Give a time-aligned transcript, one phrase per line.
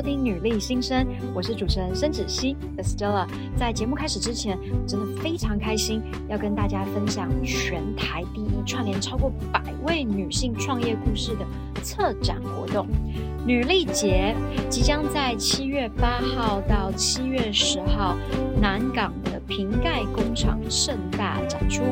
[0.00, 3.28] 收听《女力新生》，我是主持人申芷溪 Estella。
[3.54, 11.44] 在节目开始之前，真的非常开心，要跟大家分享全台第一串联超过百位女性创业故事的
[11.82, 12.86] 策展活动——
[13.46, 14.34] 女力节，
[14.70, 18.16] 即将在七月八号到七月十号，
[18.60, 21.82] 南港的瓶盖工厂盛大展出。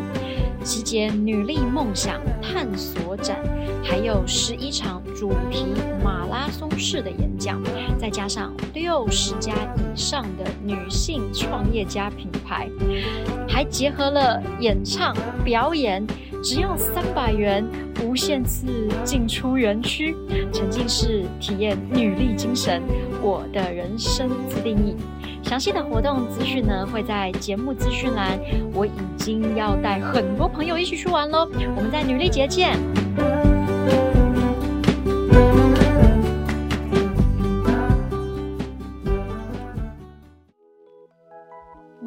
[0.64, 3.38] 集结女力梦想探索展，
[3.82, 5.66] 还有十一场主题
[6.04, 7.62] 马拉松式的演讲，
[7.96, 12.68] 再加上六十家以上的女性创业家品牌，
[13.48, 16.04] 还结合了演唱表演，
[16.42, 17.64] 只要三百元，
[18.04, 18.66] 无限次
[19.04, 20.16] 进出园区，
[20.52, 22.82] 沉浸式体验女力精神，
[23.20, 24.96] 我的人生自定义。
[25.42, 28.38] 详细的活动资讯呢，会在节目资讯栏。
[28.72, 32.78] 我已经要带很多朋友一起去玩喽，我们在女力节见。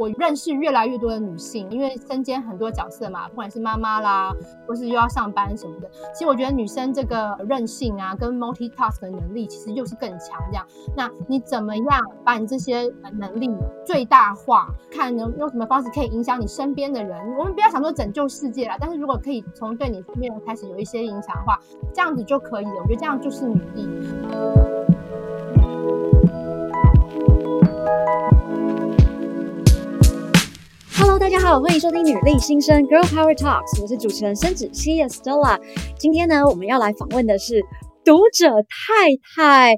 [0.01, 4.33] 我认识越来越多的女性，因为身兼很多角色嘛，不管是妈妈啦，
[4.67, 5.87] 或是又要上班什么的。
[6.11, 10.39] 其实我觉得女生这个韧性啊，跟 multitask 的能力，其实又是更强。
[10.49, 10.65] 这样，
[10.97, 13.47] 那你怎么样把你这些能力
[13.85, 14.69] 最大化？
[14.91, 17.37] 看能用什么方式可以影响你身边的人？
[17.37, 21.59] 我们不要想说拯救世界啦，但是如果可以从对你身边人开始有一些影响的话，
[21.93, 22.81] 这样子就可以了。
[22.81, 23.87] 我觉得这样就是女力。
[31.01, 35.59] Hello，大家好，欢迎收听女力新生 Girl Power Talks，我是主持人申芷溪 Stella。
[35.97, 37.63] 今天呢，我们要来访问的是
[38.05, 39.77] 读者太太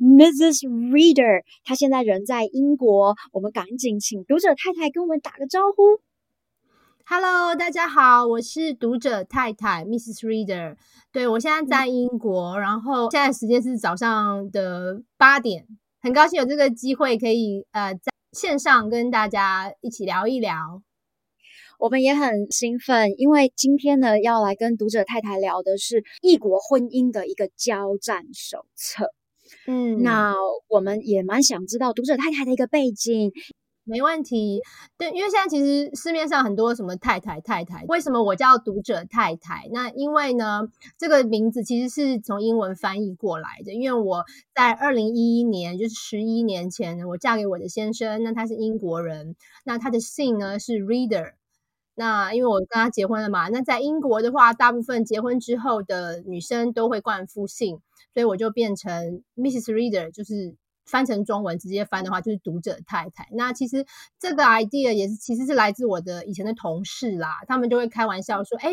[0.00, 0.66] Mrs.
[0.66, 6.00] Reader，她现在人在英国，我们赶紧请读者太太跟我们打个招呼。
[7.06, 10.26] Hello，大家好，我是读者太太 Mrs.
[10.26, 10.74] Reader。
[11.12, 15.68] 对，我现在在英国，然后现在时间是早上的八点，
[16.02, 18.12] 很高兴有这个机会可以呃在。
[18.34, 20.82] 线上跟大家一起聊一聊，
[21.78, 29.06] 我们也很兴奋，因为今天呢要来跟读者太太聊的是异国婚姻的一个交战手册。
[29.66, 30.34] 嗯，那
[30.68, 33.30] 我们也蛮想知道读者太太的一个背景。
[33.86, 34.62] 没问题，
[34.96, 39.68] 对，因为现在其实市面上很多什么太太太太，为什么我叫读者太太？
[39.72, 40.62] 那因为呢，
[40.98, 43.74] 这个名字其实是从英文翻译过来的。
[43.74, 44.24] 因为我
[44.54, 51.34] 在二零一一年，就是十一年前，我嫁给我的先生，那他是英国人，那他的姓呢是 Reader。
[51.94, 57.80] 那因为我跟他结婚了嘛，那在英国的话，大部分结婚之后的女生都会冠夫姓，
[58.14, 59.72] 所以我就变成 Mrs.
[59.72, 60.56] Reader，就是。
[60.86, 63.28] 翻成中文直接翻的话，就是读者太太。
[63.32, 63.86] 那其实
[64.18, 67.38] 这个 idea 也是，其实是来自我的以前的同事啦。
[67.46, 68.70] 他们就会开玩笑说：“哎，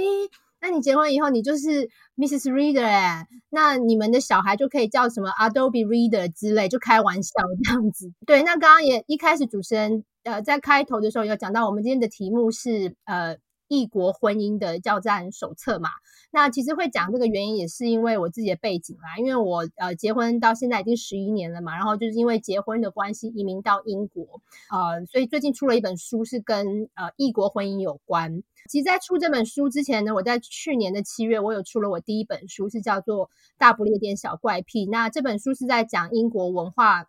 [0.61, 2.51] 那你结婚以后，你就是 Mrs.
[2.51, 7.33] Reader 哎，那你们的小孩就可以叫什么 Adobe Reader 之类，就开玩笑
[7.63, 13.37] 这样子。”对，那刚刚也一开始主持人呃在开头的时候有讲到，我们今天的题目是呃。
[13.71, 15.89] 异国婚姻的教战手册嘛，
[16.29, 28.43] 那其实会讲这个原因也是因为我自己的背景啦，因为我呃结婚到现在已经十一年了嘛，然后就是因为结婚的关系移民到英国，呃，所以最近出了一本书是跟呃异国婚姻有关。
[28.67, 33.27] 其实，在出这本书之前呢，我在去年的七月我有出了我第一本书，是叫做
[33.57, 34.85] 《大不列颠小怪癖》。
[34.91, 37.05] 那这本书是在讲英国文化，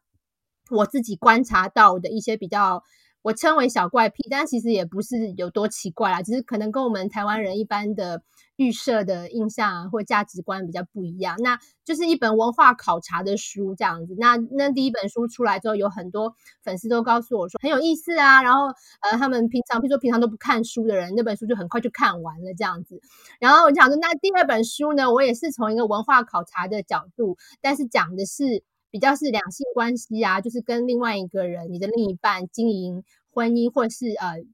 [0.70, 2.84] 我自己观察到的一些比较。
[3.22, 8.22] 我称为小怪癖，但其实也不是有多奇怪啦，只是可能跟我们台湾人一般的
[8.56, 11.36] 预设的印象或价值观比较不一样。
[11.40, 14.16] 那就是一本文化考察的书这样子。
[14.18, 18.42] 那那第一本书出来之后，有很多粉丝都告诉我说很有意思啊。
[18.42, 18.66] 然后
[19.02, 23.00] 呃，他们平常比如说平常都不看书的人，那本书就很快就看完了这样子。
[23.38, 28.64] 然后我就想说，那第二本书呢，我也是从一个文化考察的角度，但是讲的是。
[28.92, 34.44] 比较是两性关系啊，就是跟另外一个人，你的另一半经营婚姻，或是呃。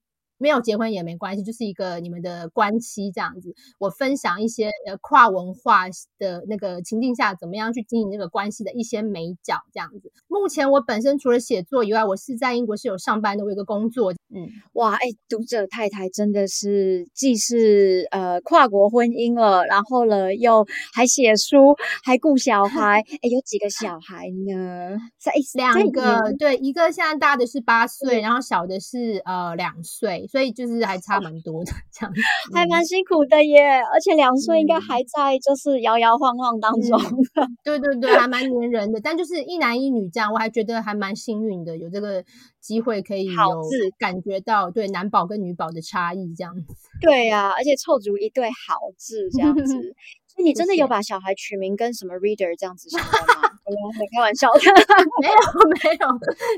[0.41, 3.53] 没有结婚也没关系，就是一个你们的关系这样子。
[3.81, 5.87] 我分享一些呃跨文化
[6.17, 10.13] 的那个情境下，怎么样去经营这个关系的一些美角这样子。
[10.29, 14.15] 目前我本身除了写作以外，我是在英国是有上班的，我有一个工作。
[14.35, 23.03] 嗯，哇，哎，读者太太真的是既是呃跨国婚姻了，然后了又还写书，还顾小 孩。
[23.23, 24.99] 哎，有几个小孩呢？
[25.19, 30.27] 在两个，对，一个现在大的是八岁，然后小的是呃两岁。
[30.29, 32.21] 所以就是还差蛮多的，这样子
[32.55, 33.81] 还蛮辛苦的耶。
[33.93, 37.01] 而且两岁应该还在就是摇摇晃晃当中。
[37.01, 39.01] 嗯、对对对，还蛮黏人的。
[39.01, 42.23] 但就是一男一女这样，我还觉得还蛮幸运的，有这个
[42.61, 43.63] 机会可以有
[43.99, 46.75] 感觉到对男宝跟女宝的差异这样子。
[47.01, 49.75] 对呀、啊，而且凑足一对好字这样子。
[50.29, 53.49] 所以你真的有把小孩取名跟什么 reader 这样子相关吗？
[54.15, 54.61] 开玩笑的，
[55.21, 55.35] 没有
[55.83, 56.07] 没有，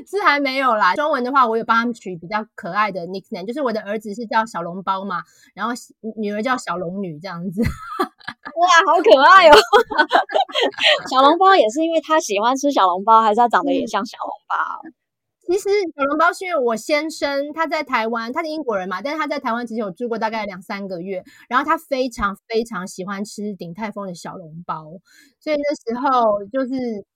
[0.05, 0.95] 是还没有啦。
[0.95, 5.23] 中文的话，我有帮他们取比较可爱的 nickname，就是我的儿子是叫小笼包嘛，
[5.55, 5.73] 然后
[6.15, 7.61] 女儿叫小龙女这样子。
[7.61, 9.57] 哇，好可爱哦！
[11.09, 14.55] 小笼包也是因为他喜欢吃小笼包，还是他长得也像小笼包？
[15.51, 24.85] 嗯其实小笼包是因为我先生他在台湾，他是英国人嘛，但是他在台湾其实有住过大概两三个月，然后他非常非常喜欢吃鼎泰丰的小笼包，
[25.41, 26.69] 所以那时候就是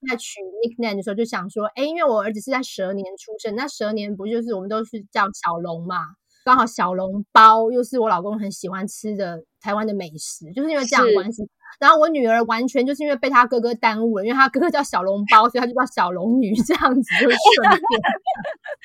[0.09, 5.95] 在取 nickname 的时候就想说，哎，因为我儿子是在蛇年出生，那蛇年不就是我们都是叫小龙嘛，
[6.43, 11.41] 刚好小笼包又是我老公很喜欢吃的台湾的美食，就是因为这样的关系。
[11.79, 17.37] 然后我女儿完全就是因为被她哥哥耽误了，因为她哥哥叫小笼包，所以她就叫小龙女这样子，就顺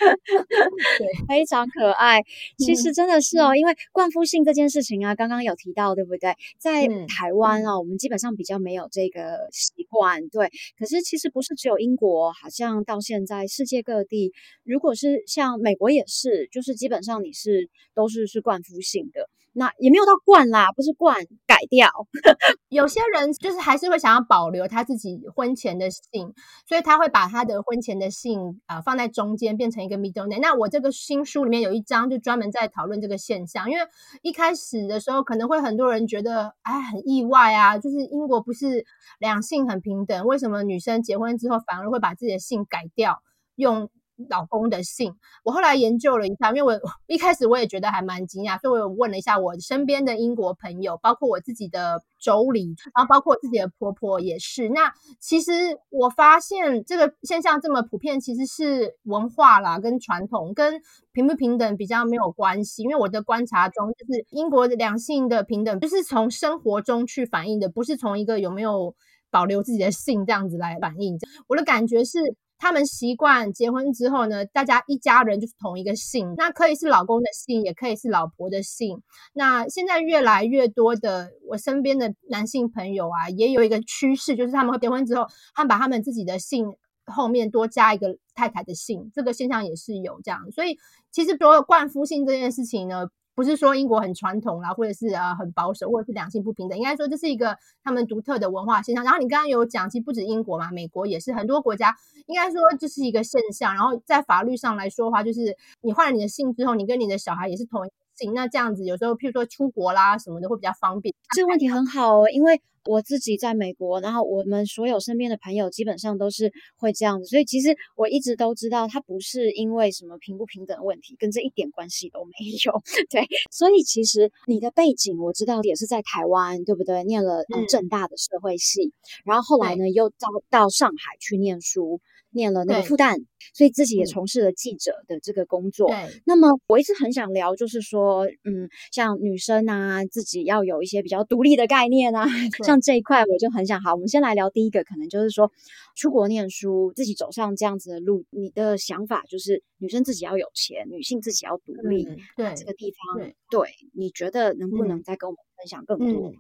[0.01, 0.17] 便，
[0.99, 2.23] 对，非常可爱。
[2.59, 6.35] 其实真的是哦，嗯、因为冠夫姓这件事情啊，刚刚有提到，对不对？
[6.59, 10.51] 在台湾啊，嗯、我们基本上比较没有这个习惯，对。
[10.79, 14.33] 可是其实不是只有英国，好像到现在世界各地，
[14.65, 19.29] 如果是像美国也是，就是基本上你是都是是冠夫姓的。
[19.52, 21.17] 那也没有到冠啦，不是冠，
[21.47, 21.88] 改掉。
[22.69, 26.32] 有些人就是还是会想要保留他自己婚前的姓，
[26.69, 30.41] 所以他会把他的婚前的姓啊、呃、放在中间，变成一个 middle name。
[30.41, 33.85] 那我这个新书里面有一章就专门在讨论这个现象，因为
[34.23, 38.85] 一开始的时候可能会很多人觉得哎很意外啊，就是英国不是
[39.19, 43.20] 两性很平等，为什么女生结婚之后反而会把自己的姓改掉，
[43.56, 43.91] 用
[44.28, 45.14] 老公的姓，
[45.44, 54.69] 我后来研究了一下，因为我一开始我也觉得还蛮惊讶，所以我问了一下我身边的英国朋友，包括我自己的妯娌，然后包括自己的婆婆也是。
[54.69, 55.52] 那其实
[55.88, 60.81] 我发现这个现象这么普遍，其实是文化啦，跟传统，跟
[61.12, 62.82] 平不平等比较没有关系。
[62.82, 68.94] 因为我的观察中，就是英国的两性的平等，就是从生活中去反映的，不是从一个有没有
[69.31, 71.19] 保留自己的姓这样子来反映。
[71.49, 72.19] 我的感觉是。
[72.61, 79.03] 他们习惯结婚之后呢，大家一家人就是同一个姓，那可以是老公的姓，也可以是老婆的姓。
[79.33, 86.77] 那现在越来越多的我身边的男性朋友啊，也有一个趋势，就是他们会结婚之后，他们把他们自己的姓
[87.07, 90.51] 后面多加一个太太的姓，这个现象也是有这样。
[90.53, 90.77] 所以
[91.11, 93.09] 其实所有冠夫姓这件事情呢。
[93.41, 99.03] 不是说英国很传统啦，或者是呃很保守，或者是两性不平等，应该说这是一个他们独特的文化现象。
[99.03, 101.97] 然后你刚刚有讲，其实不止英国嘛，美国也是很多国家，
[102.27, 103.75] 应该说这是一个现象。
[103.75, 111.15] 然后在法律上来说的话，就是你换了你的姓之后，你跟你的小孩也是同姓，那这样子有时候譬如说出国啦什么的会比较方便。
[111.35, 112.61] 这个问题很好哦，因为。
[112.85, 122.31] 我自己在美国，然后我们所有身边的朋友基本上都是会这样子，所以其实我一直都知道，它不是因为什么平不平等的问题，跟这一点关系都没
[122.65, 122.82] 有。
[123.11, 127.05] 对，所以其实你的背景我知道也是在台湾，对不对？
[127.05, 128.93] 念了嗯政大的社会系，嗯、
[129.25, 132.00] 然后后来呢又到到上海去念书。
[132.32, 133.17] 念了那个复旦，
[133.55, 135.88] 所以自己也从事了记者的这个工作。
[135.88, 142.27] 对，那么我一直很想聊，就是说，嗯，像女生啊，自己要有一些比较独立的概念啊，
[142.65, 143.81] 像这一块，我就很想。
[143.81, 145.50] 好，我们先来聊第一个，可能就是说，
[145.97, 152.05] 出国念书，自己走上这样子的路，你的想法就是女生自己要有钱，女性自己要独立。
[152.05, 156.31] 嗯、对，这个地方，对，对，你觉得能不能再跟我们分享更多？
[156.31, 156.37] 嗯嗯、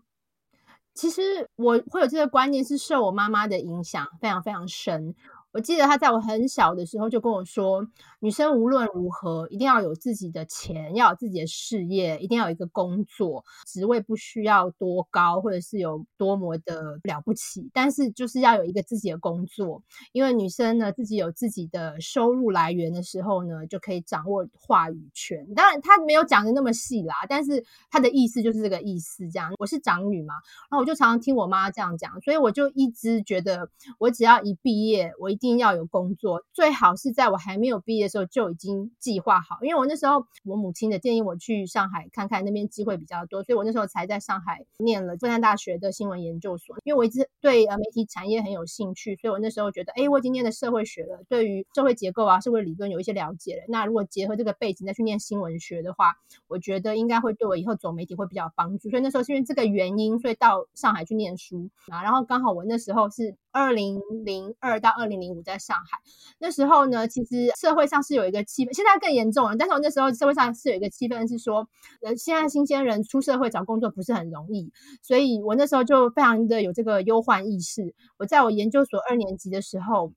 [0.94, 1.22] 其实
[1.56, 5.14] 我会有这个观念，是受我妈妈的影响非常非常深。
[5.52, 7.86] 我记得他在我很小的时候就跟我说，
[8.20, 25.54] 女生无论如何一定要有自己的钱，要有自己的事业，一定要有一个工作，职位不需要多高，或者是有多么的了不起，但是就是要有一个自己的工作，因为女生呢自己有自己的收入来源的时候呢，就可以掌握话语权。
[25.54, 29.28] 当然他没有讲的那么细啦，但是他的意思就是这个意思。
[29.30, 30.34] 这样，我是长女嘛，
[30.70, 39.56] 然后我就常常听我妈这样讲，所以我就一直觉得，我只要一毕业，我一一定要有工作，最好是在我还没有毕业的时候就已经计划好。
[39.62, 46.76] 因为我那时候我母亲的建议我去上海看看，那边机会比较多，所以我那时候才在上海念了复旦大学的新闻研究所。
[46.84, 53.62] 因为我一直对呃媒体产业很有兴趣，所以我那时候觉得，哎，我已经念了社会学了，对于社会结构啊、社会理论有一些了解了。
[53.68, 56.16] 那如果结合这个背景再去念新闻学的话，
[56.48, 58.90] 我觉得应该会对我以后走媒体会比较帮助。
[58.90, 62.02] 所以那时候是因为这个原因，所以到上海去念书啊。
[62.02, 65.29] 然后刚好我那时候是二零零二到二零零。
[65.32, 65.98] 我在上海
[66.38, 69.56] 那时候呢，其实社会上是有一个气氛，现在更严重了。
[69.56, 71.68] 但是我那时候社会上是有一个气氛，是说，
[72.02, 74.72] 呃，现在新鲜人出社会找工作不是很容易，
[75.02, 77.94] 所以我那时候就非常的有这个忧患意识。
[78.18, 80.12] 我在我研究所二年级的时候，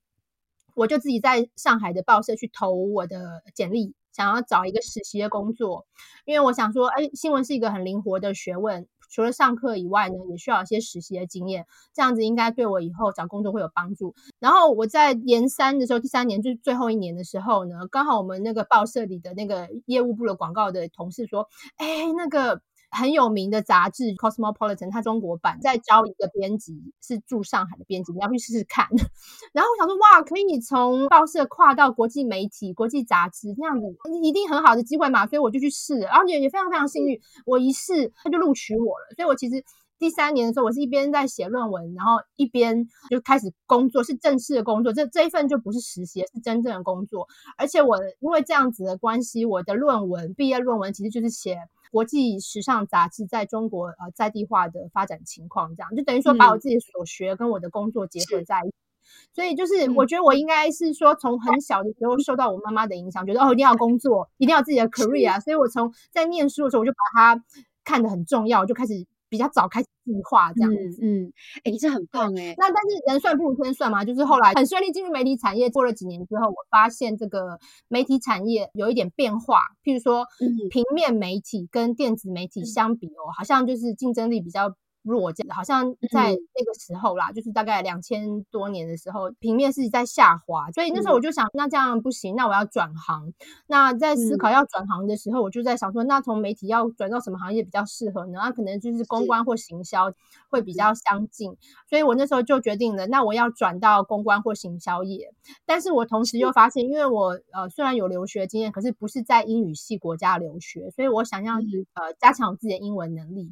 [0.76, 3.94] 我就自己在上海的报社去投我的简历。
[4.16, 5.88] 想要找一个实习的工作，
[6.26, 14.16] 因为我想说，哎，新闻是一个很灵活的学问，除了上课以外呢，也需要一些实习的经验，这样子应该对我以后找工作会有帮助。
[14.40, 22.62] 然后我在研三的时候，第三年就是最后一年的时候呢，刚好我们那个报社里的那个业务部的广告的同事说，哎，那个。
[22.94, 28.88] 很有名的杂志《Cosmopolitan》，它中国版在招一个编辑，是驻上海的编辑，你要去试试看。
[29.52, 33.88] 然后我想说，哇，可以从报社跨到国际媒体、国际杂志这样子，
[34.22, 39.16] 一定很好的机会嘛，所以我就去试，然后也也非常非常幸运，我一试他就录取我了。
[39.16, 39.64] 所以我其实
[39.98, 44.94] 第三年的时候，我是一边在写论文，然后一边就开始工作，是正式的工作。
[44.94, 47.28] 这这一份就不是实习，是真正的工作。
[47.58, 51.58] 而且我因为这样子的关系，我的论文毕业论文其实就是写。
[51.94, 58.70] 国际时尚杂志在中国呃在地化的发展情况，这样就等于说把我自己所学跟我的工作结合在一起。
[58.70, 65.40] 嗯、所以就是我觉得我应该是说从很小的时候受到我妈妈的影响，觉得哦一定要工作，一定要自己的 career 啊。
[65.40, 67.44] 所以我从在念书的时候我就把它
[67.84, 69.06] 看得很重要，就开始。
[69.34, 72.54] 比较早开始计划这样子，嗯，哎、嗯，这很棒哎。
[72.56, 80.28] 那但是人算不如天算嘛，就是后来很顺利进入媒体产业，过了几年之后，我发现这个媒体产业有一点变化，譬如说，
[80.70, 84.76] 平面媒体跟电子媒体相比哦，好像就是竞争力比较。
[85.04, 93.34] 弱，好像在那个时候啦，嗯、就是大概两千多年的时候，平面是在下滑，所以那时候我就想，那这样不行，那我要转行。
[93.68, 98.40] 那在思考要转行的时候，我就在想说，那从媒体要转到什么行业比较适合呢？
[98.42, 100.12] 那可能就是公关或行销
[100.50, 101.56] 会比较相近，
[101.90, 105.34] 所以我那时候就决定了，那我要转到公关或行销业。
[105.66, 113.52] 但是我同时又发现，因为我呃虽然有留学经验，可是不是在英语系国家留学，所以我想要呃加强我自己的英文能力。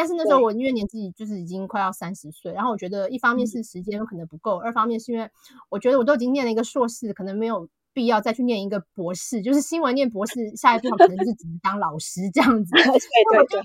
[0.00, 5.28] 但是那时候我因为年纪就是已经快要三十岁，然后我觉得一方面是时间可能不够，二方面是因为
[5.68, 12.70] 我觉得我都已经念了一个硕士，可能没有必要再去念一个博士，就是新闻念博士，下一步可能就是只能当老师这样子。
[12.78, 13.62] 对对对，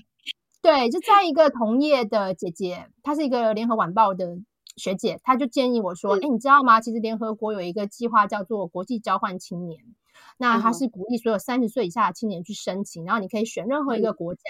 [0.64, 4.40] 对，就在一个同业的姐姐，她是一个联合晚报的
[4.76, 6.82] 学姐，她就建议我说：“哎，你知道吗？
[6.82, 9.84] 其实联合国有一个计划叫做国际交换青年。”
[10.38, 14.42] 那它是鼓励所有三十岁以下的青年去申请，然后你可以选任何一个国家，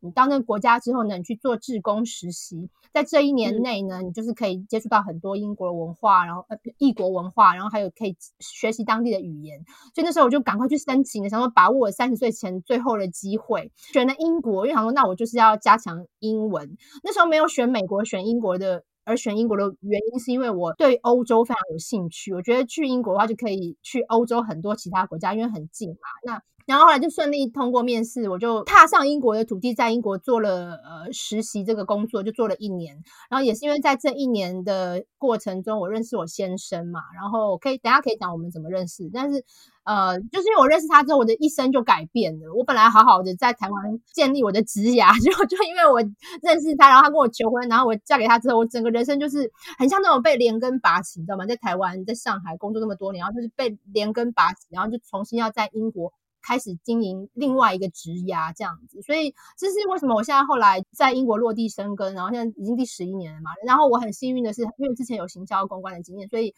[0.00, 9.64] 你到那个国家之后呢，你去做志工实习，在这一年内呢，你就是可以接触到很多英国文化，然后呃异国文化，然后还有可以学习当地的语言。
[9.94, 16.76] 所以那时候我就赶快去申请，想说把握我三十岁前最后的机会，选了英国，因为想说那我就是要加强英文。
[17.02, 18.84] 那时候没有选美国，选英国的。
[19.10, 25.96] 而选英国的原因是因为我对欧洲非常有兴趣，我觉得去英国的话就可以去欧洲很多其他国家，因为很近嘛。
[26.24, 26.40] 那
[26.70, 32.96] 然后后来就顺利通过面试，我就踏上英国的土地，在英国做了呃实习这个工作，就做了一年。
[33.28, 39.44] 然后也是因为在这一年的过程中，我认识我先生嘛，然后可以等下可以讲我们怎么认识，但是。
[39.82, 42.52] 呃，就是因为我认识他之后，我的一生就改变了。
[42.54, 45.98] 我本来好好的在台湾建立我的职涯， 就就因为我
[46.42, 51.46] 认识他，然后他跟我求婚，然后我嫁给他之后，我整个人生就是很像那种被连根拔起，你知道吗？
[51.46, 56.12] 在台湾，在上海工作那么多年，然后就是被连根拔起，然后就重新要在英国。
[56.42, 63.50] 开始经营另外一个职涯这样子，所以这是为什么我现在后来在英国落地生根，然后现在已经第十一年了嘛。
[63.66, 66.54] 然后我很幸运的是，因为之前有行销公关的经验，所以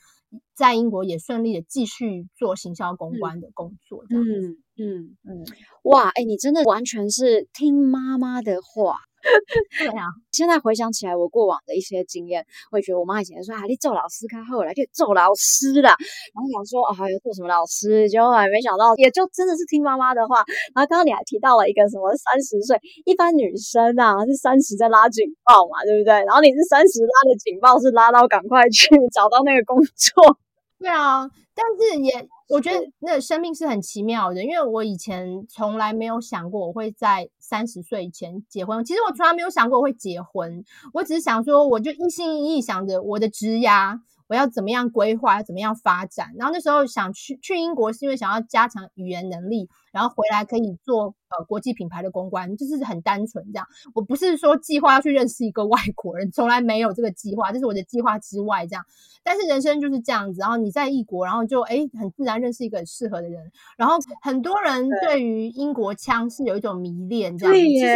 [0.54, 4.30] 在英国也顺利的继续做行销公关的工作这样子。
[4.30, 5.44] 嗯嗯嗯，
[5.82, 8.96] 哇，哎，你真的完全是听妈妈的话。
[9.78, 15.90] 对啊，现在回想起来，我过往的一些经验，会觉得我妈以前说啊，你做老师，她后来就做老师了。
[15.90, 20.44] 然后想说啊，要做什么老师，结果还没想到，也就真的是听妈妈的话。
[20.74, 26.12] 然后刚刚你还提到了一个什么三十岁，一般女生啊是三十在拉警报嘛，对不对？
[26.24, 30.36] 然后你是三十拉的警报，是拉到赶快去找到那个工作。
[30.82, 32.28] 对啊，但是也。
[32.48, 38.84] 我觉得那生命是很奇妙的，因为我以前从来没有想过我会在三十岁前结婚。
[38.84, 40.62] 其实我从来没有想过我会结婚，
[40.92, 46.34] 我只是想说，我就一心一意想着我的职涯，我要怎么样规划，要怎么样发展。
[46.36, 51.14] 然后那时候想去去英国，是因为想要加强语言能力，然后回来可以做。
[51.34, 58.84] 呃，国际品牌的公关就是很单纯这样，我不是说计划要去认识一个 外国人，从来没有这个计划，这是我的计划之外这样。
[59.24, 67.54] 但是人生就是这样子，然后你在异国，然后就诶很自然认识一个很适合的人，然后很多人对于英国腔是有一种迷恋这样。
[67.54, 67.86] 其实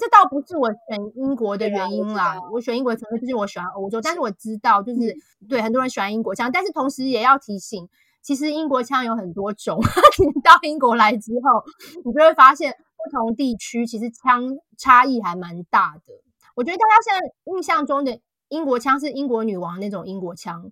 [0.00, 0.78] 这倒不是我选
[1.16, 7.88] 英国的原因啦，我，我选英国的原因就是我喜欢欧洲，但是我知道就是、嗯、对很多人喜欢英国腔，但是同时也要提醒。
[8.24, 9.78] 其实英国腔有很多种，
[10.18, 11.62] 你到英国来之后，
[12.04, 14.42] 你就会发现不同地区其实腔
[14.78, 16.14] 差异还蛮大的。
[16.56, 20.70] 我觉得大家现在印象中的英国腔是英国女王那种英国腔，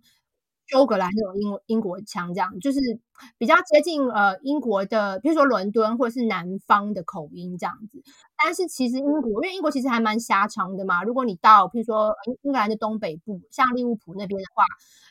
[0.73, 2.81] 苏格兰那种英英国腔，这样就是
[3.39, 8.03] 比较接近呃英国的，比如说伦敦或者是南方的口音这样子。
[8.43, 11.05] 但是其实英国，因为英国其实还蛮狭长的嘛。
[11.05, 14.65] 如果你到譬如说英格兰的东北部，像利物浦那边的话，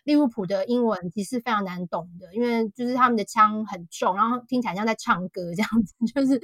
[0.03, 6.41] 利物浦的英文其实非常难懂的，因为就是他们的腔很重，然后听起来像在唱歌这样子， 就是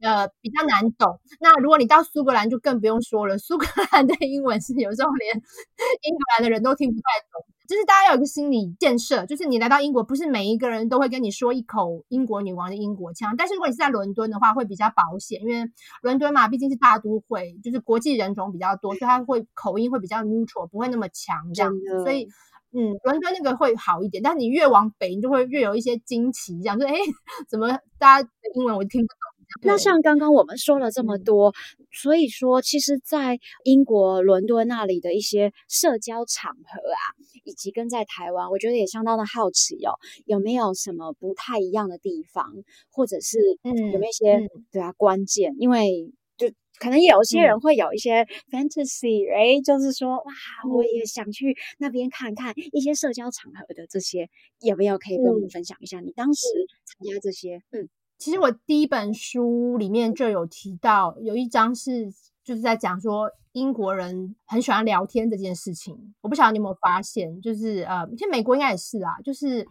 [0.00, 1.18] 呃比较难懂。
[1.40, 7.55] 那如果你到苏格兰就更不用说了，苏格兰的英文是有时候连英格兰的人都听不太懂。
[7.68, 13.34] 就是大家要有一个心理建设，就是你来到英国，不是每一个人都会跟你说一口英国女王的英国腔。
[13.36, 15.70] 但是如果你是在伦敦的话，会比较保险，因为
[16.02, 22.02] 伦敦嘛，毕竟是大都会，就是国际人种比较多，所以它会口音会比较 neutral，不会那么强这样子。
[22.02, 22.28] 所以，
[22.72, 24.22] 嗯，伦敦那个会好一点。
[24.22, 26.94] 但是你越往北，你就会越有一些惊奇，这样说，哎，
[27.48, 27.68] 怎么
[27.98, 29.35] 大家的英文我听不懂？
[29.62, 37.02] 那像刚刚我们说了这么多，嗯、所以说，其实，在英国伦敦那里的一些社交场合啊，
[37.44, 39.94] 以及跟在台湾，我觉得也相当的好奇哦，
[40.26, 42.52] 有没有什么不太一样的地方，
[42.90, 45.54] 或者是有没有一些、嗯、对啊关键？
[45.58, 46.48] 因为就
[46.78, 50.32] 可能有些人会有一些 fantasy，哎、嗯，就是说哇，
[50.74, 54.28] 我也想去那边看看一些社交场合的这些，
[54.60, 56.00] 有没有可以跟我们分享一下？
[56.00, 56.46] 你当时
[56.84, 57.88] 参加这些，嗯。
[58.18, 62.10] 其实我第一本书里面就有提到，有一章是
[62.42, 66.14] 就是在讲说英国人很喜欢聊天这件事情。
[66.22, 69.66] 我不晓得你有没有发现，就是呃，其实美国应该也是啊，就是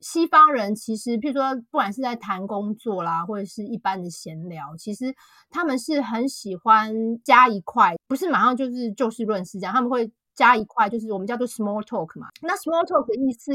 [0.00, 5.12] 西方人其实，譬如说不管是在谈工作啦，或者是一般的闲聊，其实
[5.50, 6.94] 他们是很喜欢
[7.24, 12.28] 加一块，不是马上就是就事论事这样，他们会加一块，就是我们叫做 small talk 嘛。
[12.40, 13.52] 那 small talk 的意思。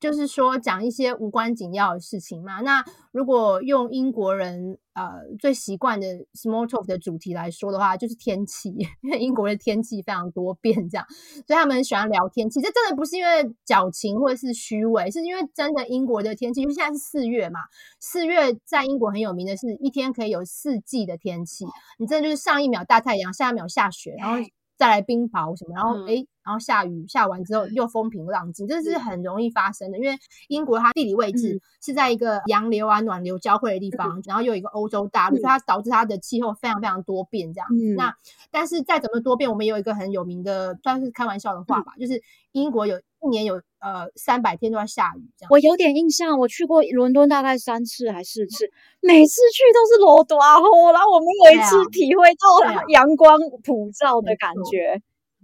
[0.00, 2.60] 就是说讲一些无关紧要的事情嘛。
[2.60, 8.70] 那如果用英国人呃最习惯的 small talk 的主题来说的话，就是天气，
[9.02, 11.06] 因为英国的天气非常多变，这样，
[11.46, 12.60] 所以他们很喜欢聊天气。
[12.60, 17.60] 这真的不是因为矫情或者是虚伪，是因为真的英国的天气，因为现在是四月嘛，
[18.00, 21.64] 四月在英国很有名的是一天可以有四季的天气。
[21.98, 24.38] 你真的就是上一秒大太阳，下一秒下雪，然后
[24.78, 26.22] 再来冰雹什么，然后诶。
[26.22, 29.98] 嗯然后下雨，下完之后又风平浪静，这是很容易发生的。
[29.98, 30.16] 因为
[30.48, 37.94] 英国它地理位置是在一个洋流啊、暖流交汇的地方，然后又有一个欧洲大陆，所以它导致它的气候非常非常多变这样嗯。
[37.96, 38.14] 那
[38.50, 45.48] 但是再怎么多变，我们也有一个很有名的，算是开玩笑的话吧，就是英国有一年有呃三百天都要下雨这样。
[45.50, 55.00] 我有点印象，我去过伦敦大概三次还是四次，每次去都是落大雨，然后我们有一次体会到 阳光普照的感觉，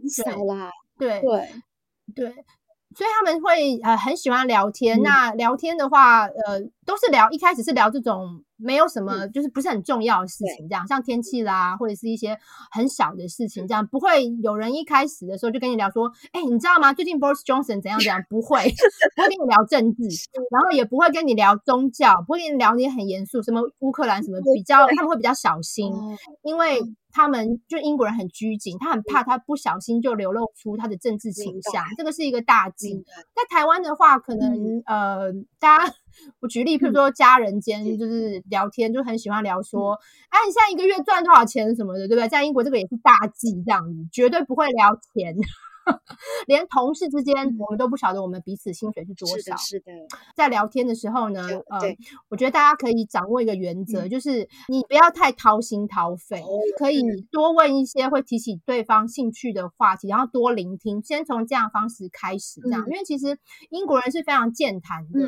[0.09, 0.71] 少啦。
[0.97, 1.49] 对对
[2.15, 2.27] 对，
[2.97, 5.01] 所以他们会呃很喜欢聊天。
[5.01, 12.39] 嗯、那聊天的话，呃，都是聊一开始是聊这种没有什么，嗯、就是不是很重要的事情，这样像天气啦，或者是一些
[12.73, 16.93] 很小的事情，这样不会有人一开始的时候就跟你聊说，哎，你知道吗？
[16.93, 18.25] 最近 Boris Johnson 怎样怎样？
[18.29, 18.65] 不会，
[19.15, 20.03] 不会跟你聊政治，
[20.51, 25.93] 然后也不会跟你聊宗教，不会跟你聊你很严肃，什么乌克兰什么比较，他们会比较小心，
[26.43, 26.81] 因为。
[27.17, 33.05] 他们就英国人很拘谨，他很怕他不小心就流露出他的政治倾向，这个是一个大忌。
[33.37, 35.95] 在台湾的话，可能呃，大家
[36.41, 39.99] 我举例，譬如说家人间就是聊天，就很喜欢聊说，
[40.29, 42.29] 哎，你现在一个月赚多少钱什么的，对不对？
[42.29, 45.35] 在英国这个也是大忌，这样子绝对不会聊钱。
[46.47, 49.37] 连同事之间，我们都不晓得我们彼此薪水是多少。
[49.37, 49.93] 是的，是的。
[50.35, 51.81] 在聊天的时候呢，呃，
[52.29, 56.43] 我觉得大家可以掌握一个原则，就是你不要太掏心掏肺，
[56.79, 62.85] 可以多问一些会提起对方兴趣的话题，然后多聆听，先从这样的方式开始，这样。
[62.87, 63.39] 因为其实
[63.71, 65.21] 英国人是非常健谈的。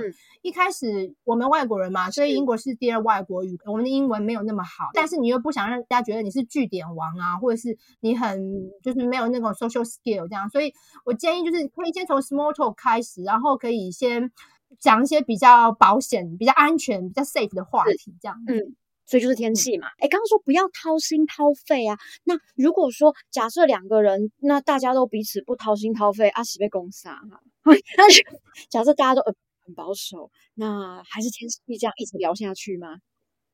[0.42, 8.40] 一开始我们外国人嘛，所以英国是第二外国语，我们的英文没有那么好，但是你又不想让大家觉得你是据点王啊，或者是你很
[8.82, 10.45] 就是没有那种 social skill 这样。
[10.48, 10.72] 所以
[11.04, 14.30] 我建议就是可以先从 small talk 开始，然后可以先
[14.78, 18.36] 讲一些比较保险、比较安全、比较 safe 的话题，这样。
[18.48, 18.74] 嗯，
[19.06, 19.86] 所以就是天气嘛。
[19.98, 21.96] 哎、嗯，刚刚说不要掏心掏肺啊。
[22.24, 27.40] 那如果说假设两个人，那大家都彼此不掏心掏肺，阿喜被攻杀哈。
[27.96, 28.22] 但是
[28.68, 29.22] 假设大家都
[29.64, 32.96] 很保守，那还是天气这样一直聊下去吗？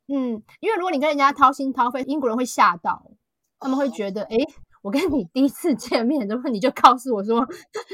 [0.09, 3.11] 嗯，因为如果你跟人家掏心掏肺，英国人会吓到，
[3.59, 4.37] 他们会觉得哎。
[4.37, 7.46] 哦我跟你第一次见面，然后你就告诉我说，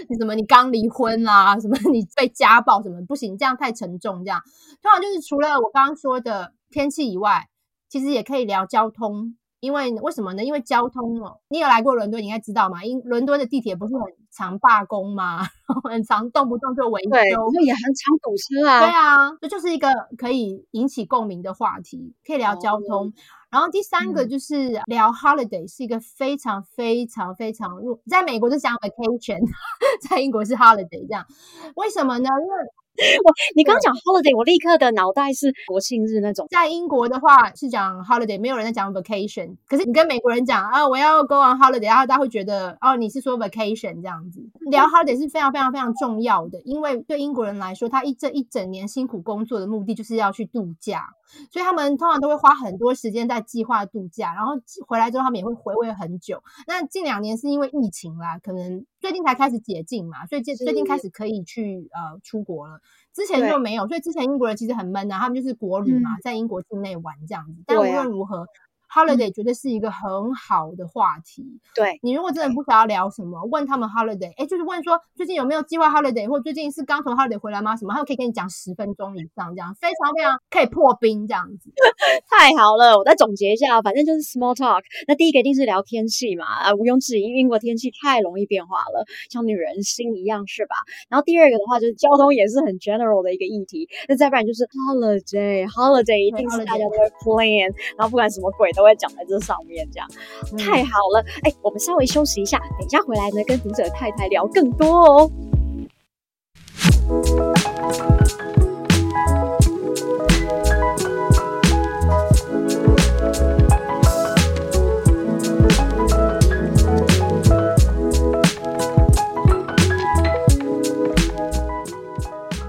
[0.09, 4.24] 你怎么你刚离婚啦、什么你被家暴什么不行，这样太沉重。
[4.24, 4.40] 这样
[4.83, 7.46] 通常就是除了我刚刚说的天气以外，
[7.88, 10.42] 其实也可以聊交通，因为为什么呢？
[10.42, 12.85] 因为交通哦，你有来过伦敦，你应该知道嘛。
[12.85, 15.47] 因伦敦的地铁不是很常罢工嘛？
[15.88, 18.81] 很常动不动就维修，对，也很常堵车啊。
[18.81, 23.09] 对啊，这就是一个可以引起共鸣的话题，可以聊交通。
[23.09, 23.12] 哦、
[23.51, 29.41] 然后第三个就是聊 holiday，是一个非常非常非常入，在美国是讲 vacation，
[30.09, 31.27] 在英国是 holiday 这样。
[31.77, 32.29] 为什么呢？
[32.29, 32.55] 因为
[33.25, 36.47] 我 你刚刚讲 holiday，我立刻的脑袋是国庆日那种。
[36.51, 39.57] 在英国的话是讲 holiday，没有人在讲 vacation。
[39.69, 44.41] 可是你跟美国人讲啊，我要 go on holiday，然后大家会觉得哦，你是说 vacation 这样子。
[44.71, 51.05] 聊 holiday 是非常非常非常重要的，因为对英国人来说，他一这一整年辛苦工作的目的就是要去度假，
[51.53, 54.55] 所以他们通常都会花很多时间在计划度假，然后
[54.87, 56.43] 回来之后他们也会回味很久。
[56.67, 62.81] 那近两年是因为疫情啦，可能最近才开始解禁嘛，所以最最近开始可以去呃出国了。
[63.15, 67.63] 之前就没有，所以之前英国人其实很闷啊，他们就是国旅嘛，嗯、在英国境内玩这样子。
[67.67, 68.47] 但无论如何。
[68.92, 71.44] Holiday 绝对是一个很好的话题。
[71.74, 77.77] 对，你如果真的不想要聊什么，问他们 Holiday，哎，就是问说最近有没有计划 Holiday，或最近是刚从 Holiday 回来吗？
[77.77, 81.70] 什么，他们可以跟你讲十分钟以上，这样非常非常 可以破冰这样子。
[82.31, 84.83] 太好了，我再总结一下，反正就是 small talk。
[85.07, 90.77] 那第一个一定是聊天气嘛，啊，毋庸置疑，英国天气太容易变化了，像女人心一样，是吧？
[91.11, 93.87] 然后第二个的话就是交通也是很 general 的一个议题。
[94.09, 98.72] 那再不然就是 Holiday，Holiday 一定是大家都会 plan，然后不管什么鬼。
[98.79, 100.09] 都会讲在这上面，这样、
[100.53, 101.25] 嗯、太好了。
[101.43, 105.31] 哎，我们稍微休息一下，等一下回来呢，跟读者太太聊更多哦。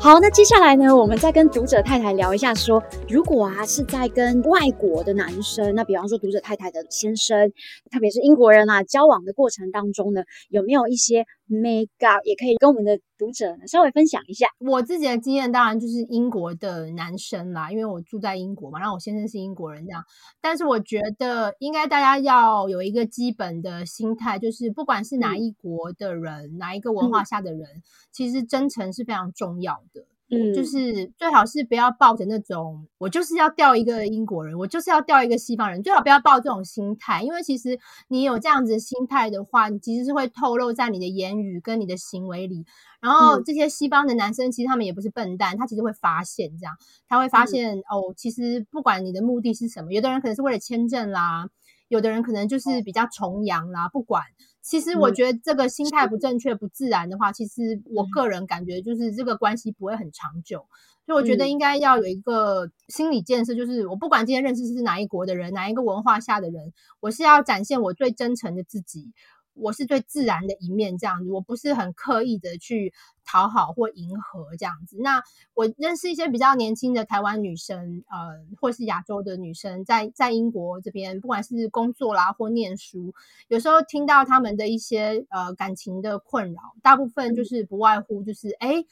[0.09, 7.51] 好，那接下来呢，我们再跟读者太太聊一下，说如果啊是在跟外国的男生，那比方说读者太太的先生，
[7.91, 14.47] 特别是英国人啊，交往的过程当中呢，有没有一些 make up，也可以跟我们的读者稍微分享一下。
[14.59, 20.03] 我自己的经验当然就是英国的男生啦，因为我住在英国嘛，然后我先生是英国人这样。
[20.39, 30.05] 但是我觉得应该大家要有一个基本的心态，就是不管是哪一国的人，嗯、哪一个文化下的人，嗯、其实真诚是非常重要的。
[30.31, 42.63] 嗯，就是最好是不要抱着那种我就是要钓一个英国人，我就是要钓一个西方人，最好不要抱这种心态，因为其实你有这样子的心态的话，你其实是会透露在你的言语跟你的行为里。
[43.01, 46.75] 然后这些西方的男生其实他们也不是笨蛋，他其实会发现这样，
[47.07, 51.49] 他会发现哦，其实不管你的目的是什么，有的人可能是为了签证啦，
[51.87, 54.23] 有的人可能就是比较崇洋啦，不管。
[54.61, 60.65] 其实我觉得这个心态不正确、不自然的话，其实我个人感觉就是这个关系不会很长久。
[61.05, 69.11] 所以我觉得应该要有一个心理建设，就是我不管今天认识是哪一国的人、哪一个文化下的人，我是要展现我最真诚的自己。
[69.59, 72.93] 我是最自然的一面，这样子，我不是很刻意的去
[73.25, 74.97] 讨好或迎合这样子。
[74.99, 75.21] 那
[75.53, 83.13] 我认识一些比较年轻的台湾女生，呃，或是亚洲的女生，在在英国这边，不管是工作啦或念书，
[83.47, 88.83] 有时候听到他们的一些呃感情的困扰，大部分就是不外乎就是，哎，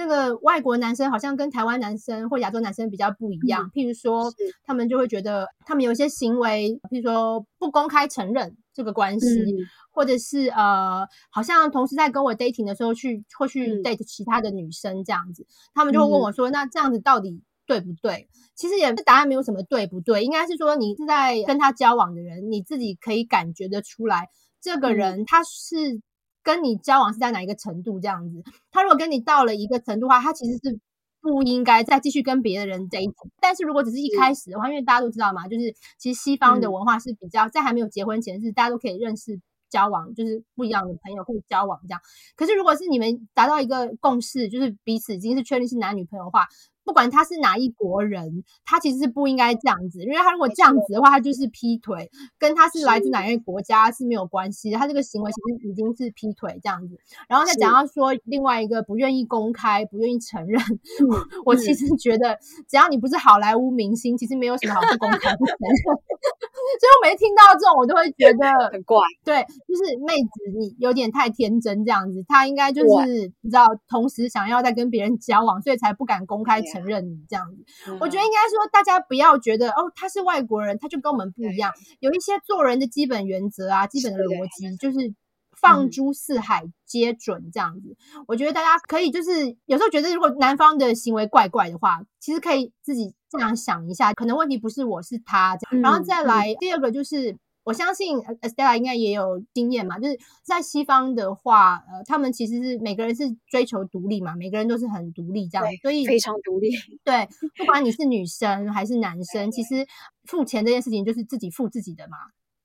[0.00, 4.32] 那个外国男生好像跟台湾男生或亚洲男生比较不一样，嗯、譬如说，
[4.64, 9.26] 他们就会觉得他们有一些行为，譬如说不公开承认这个关系。
[9.26, 24.28] 嗯或者是呃，好像同时在跟我 dating 的时候去会去 date 其他的女生这样子，嗯、他们就会问我说：“那这样子到底对不对？”其实也答案没有什么对不对，应该是说你是在跟他交往的人，你自己可以感觉得出来，
[24.62, 26.00] 这个人他是
[26.42, 28.42] 跟你交往是在哪一个程度这样子。
[28.70, 30.78] 他如果跟你到了一个程度的话，他其实是
[31.20, 33.14] 不应该再继续跟别的人在一起。
[33.40, 39.40] 但是如果只是一开始的话，因为大家都知道嘛，就是其实西方的文化是比较在还没有结婚前是大家都可以认识。
[39.70, 42.00] 交往就是不一样的朋友可以交往这样，
[42.34, 46.48] 可是如果是你们达到一个共识，就是彼此已经是确定是男女朋友的话。
[46.84, 54.78] 不管他是哪一国人，他其实是不应该这样子，因为他如果这样子的话，他就是劈腿，跟他是来自哪一个国家是没有关系的。
[54.78, 56.96] 他这个行为其实已经是劈腿这样子。
[57.28, 60.60] 然后再讲到说另外一个不愿意公开、不愿意承认，
[61.44, 62.36] 我其实觉得
[62.68, 65.76] 只要你不是好莱坞明星，其实没有什么好不公开不承认。
[66.80, 68.98] 所以我每次听到这种，我都会觉得 很怪。
[69.24, 77.04] 对，就是妹子你有点太天真这样子，他应该就是你知道，同时想要在跟别人交往，所以才不敢公开承认。
[77.10, 81.72] 你这样子，嗯、我觉得应该说，大家不要觉得哦，他是外国人，他就跟我们不一样。
[81.98, 85.14] 有一些做人的基本原则啊，基本的逻辑，就是
[85.60, 87.96] 放诸四海皆准这样子。
[88.16, 97.36] 嗯、我觉得大家可以就是有时候觉得，如果男方的行为怪怪的话，其实可以自己这样想一下，可能问题不是我是他然后再来、嗯、第二个就是。
[97.70, 106.68] 我相信 Estella 应该也有经验嘛，就是在西方的话，呃，他们其实是每个人是追求独立嘛，每个人都是很独立这样，所以非常独立。
[107.04, 109.86] 对，不管你是女 生还是男生，其实
[110.24, 112.16] 付钱这件事情就是自己付自己的嘛，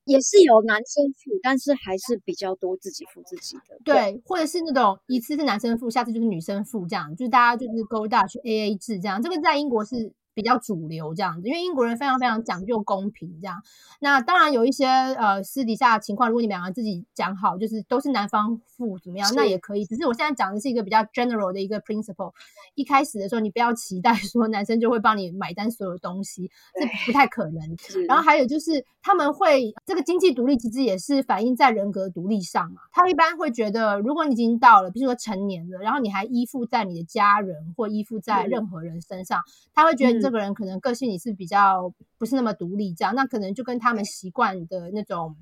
[0.05, 3.77] 也是有男生付，但是还是比较多自己付自己的。
[3.83, 10.11] 对，对或者是那种一次是男生付，下次就是女生付这样，就是大家就是 Go Dutch AA 制这样，这个在英国是。
[10.35, 13.55] 比较主流这样子，因为英国人非常非常讲究公平这样。
[14.01, 19.85] 那当然有一些呃私底下的情况，如果你们两个自己讲好，就是都是男方付怎么样，那也可以。
[19.85, 22.33] 只是我现在讲的是一个比较 general 的一个 principle。
[22.75, 27.77] 一开始的时候，你不要期待说男生就会帮你买单所有东西，这不太可能。
[28.07, 32.81] 然后还有就是他们会这个经济独立，其实也是反映在人格独立上嘛。
[32.91, 39.39] 他一般会觉得，如果你已经到了，比如说成年了，然后你还依附在你的家人或依附在任何人身上，
[39.73, 40.24] 他会觉得。
[40.25, 45.35] 这个人可能个性也是比较不是那么独立，这样，那可能就跟他们习惯的那种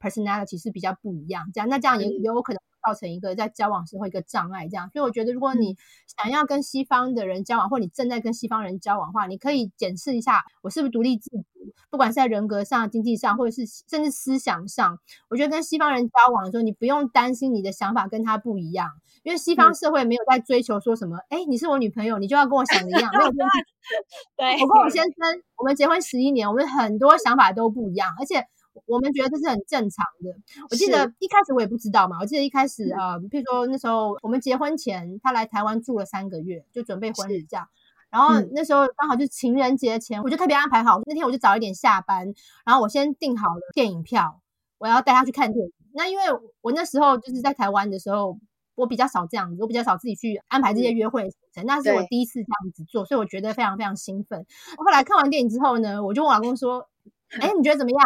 [0.00, 4.90] personality 是比较不一样，这样，那这样也也有可能造成一个在交往时候一个障碍，这样。
[4.90, 5.76] 所以我觉得，如果你
[6.20, 11.44] 想要跟西方的人交往，或你正在跟西方人交往的话，你可以检视一下我是不是独立自主，
[11.90, 18.90] 不管是在人格上、经济上，或者是甚至思想上，我觉得跟西方人交往的时候，你不用担心你的想法跟他不一样。
[19.22, 23.38] 因为西方社会没有在追求说什么，哎、嗯，你是我女朋友，你就要跟我想的一样，没有问题。
[24.36, 28.44] 对，我跟我先生，我们结婚十一年，我们很多想法都不一样，而且
[28.86, 30.30] 我们觉得这是很正常的。
[30.70, 37.66] 我记得一开始我也不知道嘛，我记得一开始啊，譬如说那时候我们结婚前，他来台湾住了三个月，就准备婚礼这样。
[38.10, 42.32] 然后那时候刚好就情人节前，我就特别安排好，那天我就早一点下班，
[42.64, 44.40] 然后我先订好了电影票，
[44.78, 45.72] 我要带他去看电影。
[45.94, 46.24] 那因为
[46.60, 48.38] 我那时候就是在台湾的时候。
[48.74, 54.46] 我比较少这样子，我比较少自己去安排这些约会行程，那是我第一次这样子做，所以我觉得非常非常兴奋。
[54.78, 56.88] 后来看完电影之后呢，我就问我老公说
[57.40, 58.00] ：“哎，你觉得怎么样？”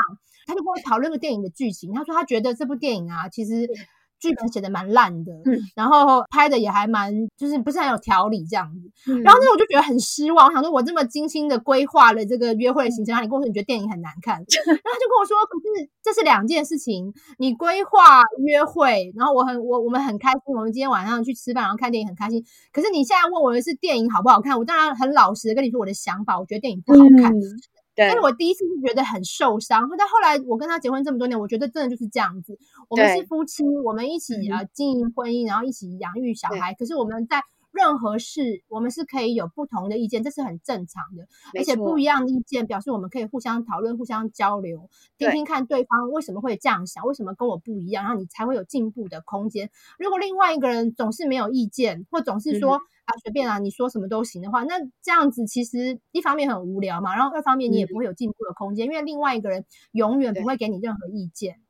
[0.46, 3.68] 他就跟我讨论个电影的剧情，他说他觉得这部电影啊，其实。
[4.18, 9.12] 剧本写的蛮烂的，嗯，然后拍的也还蛮，就是不是很有条理这样子。
[9.12, 14.36] 嗯、然后那我就觉得很失望，我想说我这么精心的规划了这个约会的行程，然后你跟我说你觉得电影很难看，
[14.66, 22.42] 然后他就跟我说，可是这是两件事情，你规划约会，然后我很我我们很开心，我们今天晚上去吃饭，然后看电影很开心。
[22.72, 27.34] 可是你现在问我的是电影好不好看，我当然很老实的跟你说我的想法，我觉得电影不好看。
[27.96, 32.58] 但是我第一次是觉得很受伤，但后来我跟他结婚这么多年，我觉得真的就是这样子。
[32.88, 36.74] 我们是夫妻，我们一起呃经营婚姻，然后一起养育小孩。
[36.74, 37.42] 可是我们在
[37.76, 41.28] 任何事，我们是可以有不同的意见，这是很正常的。
[41.56, 49.70] 而且不一样的意见表示我们可以互相讨论、互相交流，听听看对方为什么会这样想，为什么跟我不一样，然后你才会有进步的空间。
[49.98, 52.80] 如果另外一个人总是没有意见，或总是说。
[53.06, 61.60] 啊，随便啊，你说什么都行的话，那这样子其实一方面很无聊嘛，然后二方面你也不会有进步的空间，嗯，因为另外一个人永远不会给你任何意见。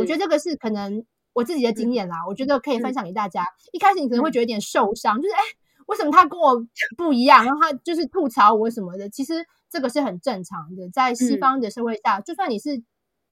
[0.00, 1.04] 我觉得这个是可能
[1.36, 3.44] 我自己的经验啦，我觉得可以分享给大家。
[3.72, 5.40] 一开始你可能会觉得有点受伤，就是哎，
[5.86, 7.44] 为什么他跟我不一样？
[7.44, 9.34] 然后他就是吐槽我什么的，其实
[9.70, 12.82] 这个是很正常的，在西方的社会下，就算你是。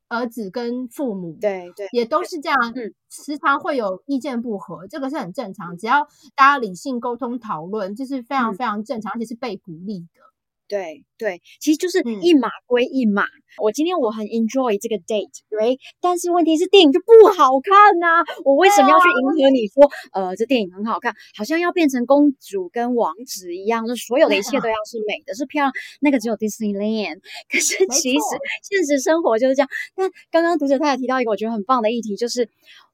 [0.07, 5.77] 儿子跟父母对对也都是这样，嗯，时常会有意见不合，这个是很正常。
[5.79, 10.21] 只要大家理性沟通讨论，这是非常非常正常，而且是被鼓励的。
[10.66, 13.22] 对对，其实就是一码归一码。
[13.24, 15.79] 嗯、我今天我很 enjoy 这个 date，right？
[16.00, 18.24] 但是问题是电影就不好看呐、啊。
[18.44, 25.72] 我为什么要去迎合你说，啊、呃，这电影很好看，好像要变成公主跟王子一样，就所有的一切都要是美的，是漂亮。
[26.00, 27.20] 那个只有 Disneyland。
[27.53, 28.24] 可是其实
[28.62, 29.68] 现实生活就是这样。
[29.94, 32.48] 但刚刚读者他也提到一个我觉得很棒的议题，就是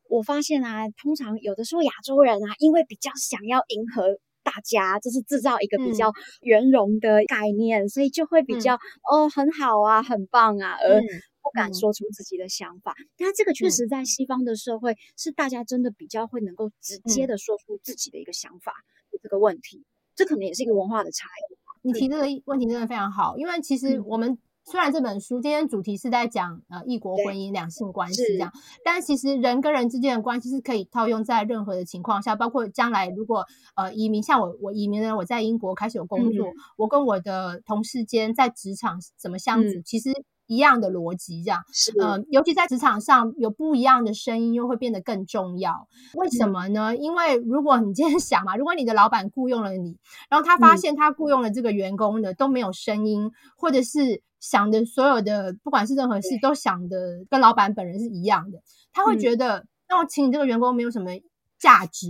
[0.08, 4.18] 我发现啊，通常有的时候亚洲人啊，因为比较想要迎合。
[4.42, 8.78] 大家就是制造一个比较圆融的概念，嗯、所以就会比较、嗯、
[9.10, 12.92] 哦很好啊，很棒啊，而不敢说出自己的想法。
[12.98, 18.72] 嗯、但这个确实在西方的社会、嗯、是大家真的比较会能够直接的说出自己的一个想法
[19.10, 21.56] 的这个问题，这可能也是一个文化的差异。
[21.82, 24.38] 你提这个问题真的非常好，因为其实我们。
[24.70, 28.52] 虽然这本书今天主题是在讲呃异国婚姻两性关系这样，
[28.84, 40.10] 但其实人跟人之间的关系是可以套用在任何的情况下，包括将来如果呃移民，像我我移民了，我在英国开始有工作，嗯、我跟我的同事间在职场怎么相处，嗯、其实
[40.50, 45.86] 一样的逻辑这样，是呃，尤其在职场上有不一样的声音，又会变得更重要。
[46.14, 46.92] 为什么呢？
[46.92, 49.96] 嗯、因为如果你今天 想嘛，如果你的老板雇佣了你，
[50.28, 54.22] 然后他发现他雇佣了这个员工的都没有声音，或者是。
[54.40, 56.96] 想的所有的，不管是任何事，都想的
[57.28, 58.58] 跟老板本人是一样的。
[58.90, 61.10] 他会觉得，那我请你这个员工没有什么
[61.58, 62.08] 价值，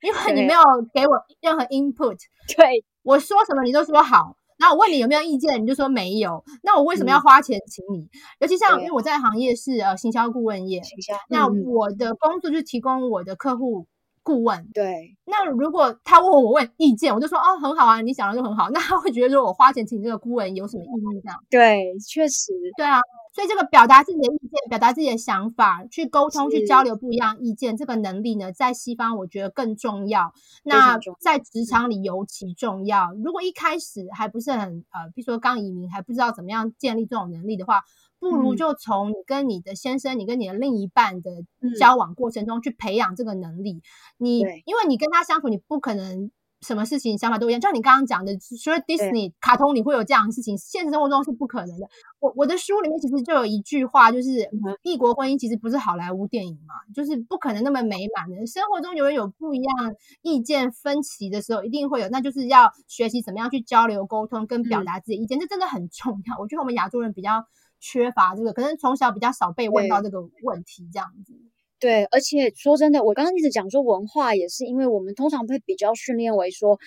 [0.00, 0.60] 因为你没有
[0.94, 2.18] 给我任何 input。
[2.56, 6.42] 对，我说什么你都说好，然后我问你有没有意见，你就说没有。
[6.62, 7.98] 那我为什么要花钱请你？
[7.98, 8.08] 嗯、
[8.40, 11.14] 尤其像因为我在行业是呃行销顾问业，行销。
[11.28, 13.86] 那我的工作就是提供我的客户
[14.26, 14.68] 顾问。
[14.74, 15.16] 对。
[15.24, 18.68] 那如果他问我问意见，我就说哦很好啊，你想的就很好。
[18.74, 20.86] 那他会觉得说我花钱请这个顾问有什么意
[21.16, 21.20] 义？
[21.22, 21.38] 这样？
[21.48, 22.52] 对，确实。
[22.76, 22.98] 对啊。
[23.32, 30.32] 所以这个表达自己的意见，表达自己的想法，去沟通、去交流不一样意见，这个能力呢，在西方我觉得更重要。
[30.64, 33.12] 那在职场里尤其重要。
[33.22, 37.82] 如果一开始还不是很呃，比如说刚移民还不知道怎么样建立这种能力的话，
[38.18, 41.30] 不如就从你跟你的先生、你跟你的另一半的
[41.78, 43.82] 交往过程中去培养这个能力。
[44.18, 46.30] 你因为你跟他相处，你不可能。
[46.62, 51.86] 什么事情想法都一样，就像你刚刚讲的，说 Disney 卡通里会有这样的事情，现实生活中是不可能的。
[52.18, 54.50] 我我的书里面其实就有一句话，就是
[54.82, 58.46] 异国婚姻其实不是好莱坞电影嘛，就是不可能那么美满的。
[58.46, 66.38] 生活中有人有不一样意见分歧的时候，一定会有，那就是要学习怎么样去交流沟通跟表达自己意见，这真的很重要。
[66.40, 67.44] 我觉得我们亚洲人比较
[67.80, 71.32] 缺乏这个，可能从小比较少被问到这个问题，这样子。
[71.78, 76.78] 对，而且说真的，我刚刚一直讲说文化，也是因为我们通常会比较训练为说，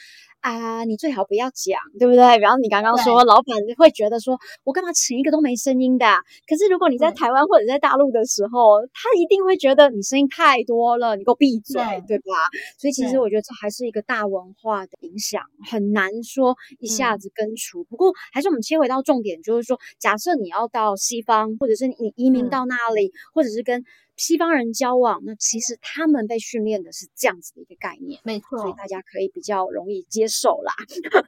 [0.41, 2.39] 啊，你最好不要讲，对不对？
[2.39, 6.07] 比方你刚刚说，老板会觉得说，我干嘛请一个都没声音的？
[6.47, 12.33] 可是如果你在台湾或者在大陆的时候，他一定会觉得你声音太多了，你给我闭嘴，对，对吧？
[12.79, 17.83] 所以其实我觉得这还是一个大文化的影响，很难说一下子根除。
[17.83, 23.83] 不过还是我们切回到重点，就是说，假设你要到西方，或者是你移民到那里，或者是跟
[24.19, 30.73] 西方人交往，那其实他们被训练的是这样子的一个概念，没错，所以大家可以比较容易接受啦。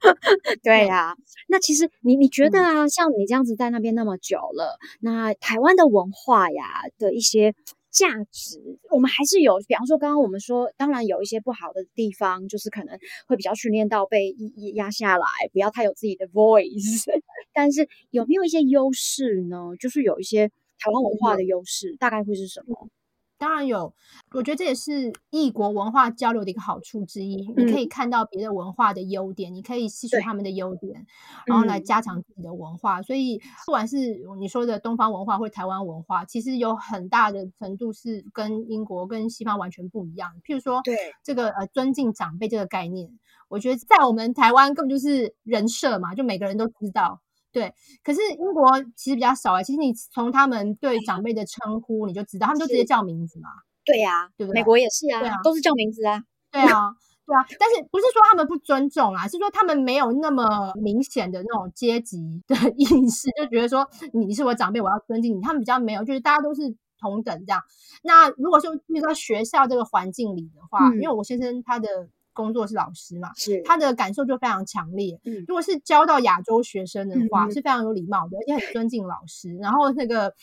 [0.62, 1.16] 对呀、啊，
[1.48, 7.56] 那其实你你觉得啊，像你这样子在那边那么久了，那台湾的文化呀的一些
[7.90, 14.36] 价值，我们还是有，比方说刚刚我们说，当然有一些不好的地方，就是可能会比较训练到被
[14.76, 17.06] 压下来，不要太有自己的 voice。
[17.54, 19.72] 但是有没有一些优势呢？
[19.80, 20.52] 就是有一些。
[20.82, 22.90] 台湾文化的优势大概会是什么？
[23.38, 23.92] 当然有，
[24.36, 27.52] 我觉得这也是异国文化交流的一个好处之一。
[27.58, 31.08] 嗯、你可以看到别的文化的优点，你可以吸取他们的优点，
[31.48, 33.00] 然后来加强自己的文化。
[33.00, 40.32] 嗯、所以，不管是你说的东方文化或台湾文化，其实有很大的程度是跟英国、跟西方完全不一样。
[40.46, 43.10] 譬如说，对这个呃尊敬长辈这个概念，
[43.50, 47.20] 我觉得在我们台湾根本就是人设嘛，就每个人都知道。
[47.52, 49.64] 对，可是英国其实比较少哎。
[49.64, 53.50] 其实你从他们对长辈的称呼，你就知道，他们都直接叫名字嘛。
[53.84, 54.62] 对呀，对不对？
[54.62, 56.24] 美国也是啊，都是叫名字啊。
[56.50, 57.46] 对啊，对啊。
[57.60, 59.28] 但是不是说他们不尊重啊？
[59.28, 65.42] 是说他们没有那么明显的那种阶级的意识，就觉得说你是我长辈，我要尊敬你。
[65.42, 66.62] 他们比较没有，就是大家都是
[67.00, 67.62] 同等这样。
[68.04, 72.08] 那如果说遇到学校这个环境里的话，因为我先生他的。
[72.34, 75.20] 工作是老师嘛，是他的感受就非常强烈。
[75.24, 79.56] 嗯，如果是教到亚洲学生的话，嗯、是非常有礼貌的，而且很尊敬老师。
[79.58, 80.34] 然后那个。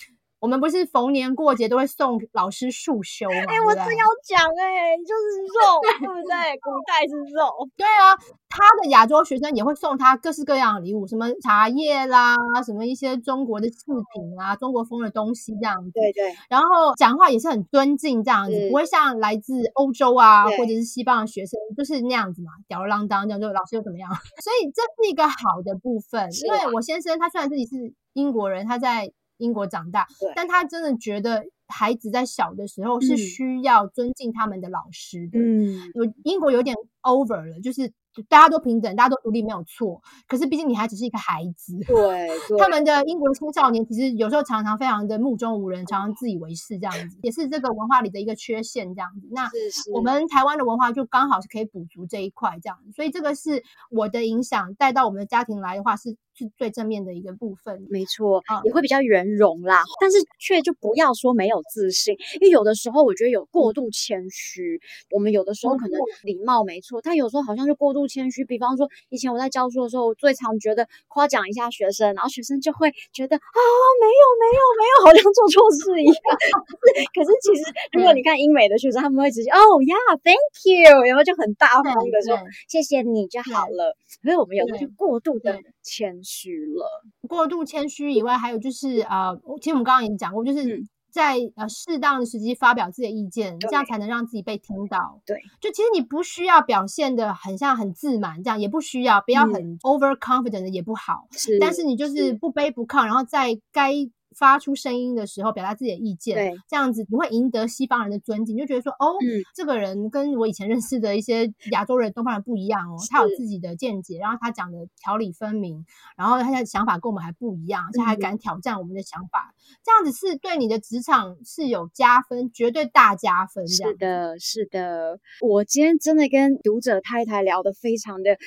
[0.41, 3.35] 我们不是逢年过节都会送老师束修吗？
[3.35, 6.59] 哎、欸，我正要讲哎、欸，就是肉，对不对？
[6.63, 7.69] 古代是肉。
[7.77, 8.15] 对啊，
[8.49, 15.91] 他的亚洲学生也会送他各式各样的礼物，什么茶叶啦，什么一些中国的饰品啊，中国风的东西这样子。
[15.93, 16.33] 对对。
[16.49, 24.09] 然后讲话也是很尊敬这样子，是不会像来自欧洲啊或者是西方的学生就是那样子嘛，吊儿郎当这样，就老师又怎么样？
[24.41, 29.11] 所以这是一个好的部分，啊、因为我先生他虽然自己是英国人，他在。
[29.39, 35.39] 英国长大，但他真的觉得孩子在小的时候是需要尊敬他们的老师的。
[35.39, 37.93] 嗯，有英国有点 over 了，就是。
[38.29, 40.03] 大家都平等，大家都独立，没有错。
[40.27, 49.29] 可是毕竟你还只是一个孩子，对， 对他们的英国青少年其实有时候常常非常的目中无人，常常自以为是这样子，也是这个文化里的一个缺陷这样子。
[49.31, 49.49] 那
[49.95, 57.87] 我们台湾的文化就刚好是可以补足这一块这样子，所以这个是我的影响带到我们的家庭来的话是是最正面的一个部分。
[57.91, 67.99] 没错，也会比较圆融啦，但是却就不要说没有自信，因为有的时候我觉得有过度谦虚，我们有的时候可能礼貌没错，但有时候好像就过度。
[68.09, 73.61] 谦虚，比方说，以前我在教书的时候，我最常觉得夸奖一下学生，然后学生就会觉得啊，
[74.01, 76.15] 没有没有没有，好像做错事一样。
[77.13, 83.95] 可是其实，如果你看英美的学生，他们会直接哦呀，Thank you，然后就很大方的说谢谢你就好了。
[84.23, 86.28] 所以我们有的就过度的谦虚
[86.75, 86.87] 了，
[87.29, 90.77] 过度谦虚以外，还有就是啊、呃，其实我们刚刚已经讲过，就是。
[90.77, 95.21] 嗯在呃适当的时机发表自己的意见，这样才能让自己被听到。
[95.25, 101.27] 对，就其实你不需要表现的很像很自满，这样也不需要，不要很 overconfident 的也不好。
[101.33, 103.95] 是，但是你就是不卑不亢，然后在该
[104.39, 115.85] 发出声音的时候，表达自己的意见，对，这样子你会赢得西方人的尊敬，你就觉得说，哦，嗯，这个人跟我以前认识的一些亚洲人、东方人不一样哦，他有自己的见解，然后他讲的条理分明，
[116.17, 123.67] 然后他的想法跟我们还不一样，而且还敢挑战我们的想法，嗯，这样子是对你的职场是有加分，绝对大加分。
[123.67, 128.39] 是的，是的，我今天真的跟读者太太聊得非常的。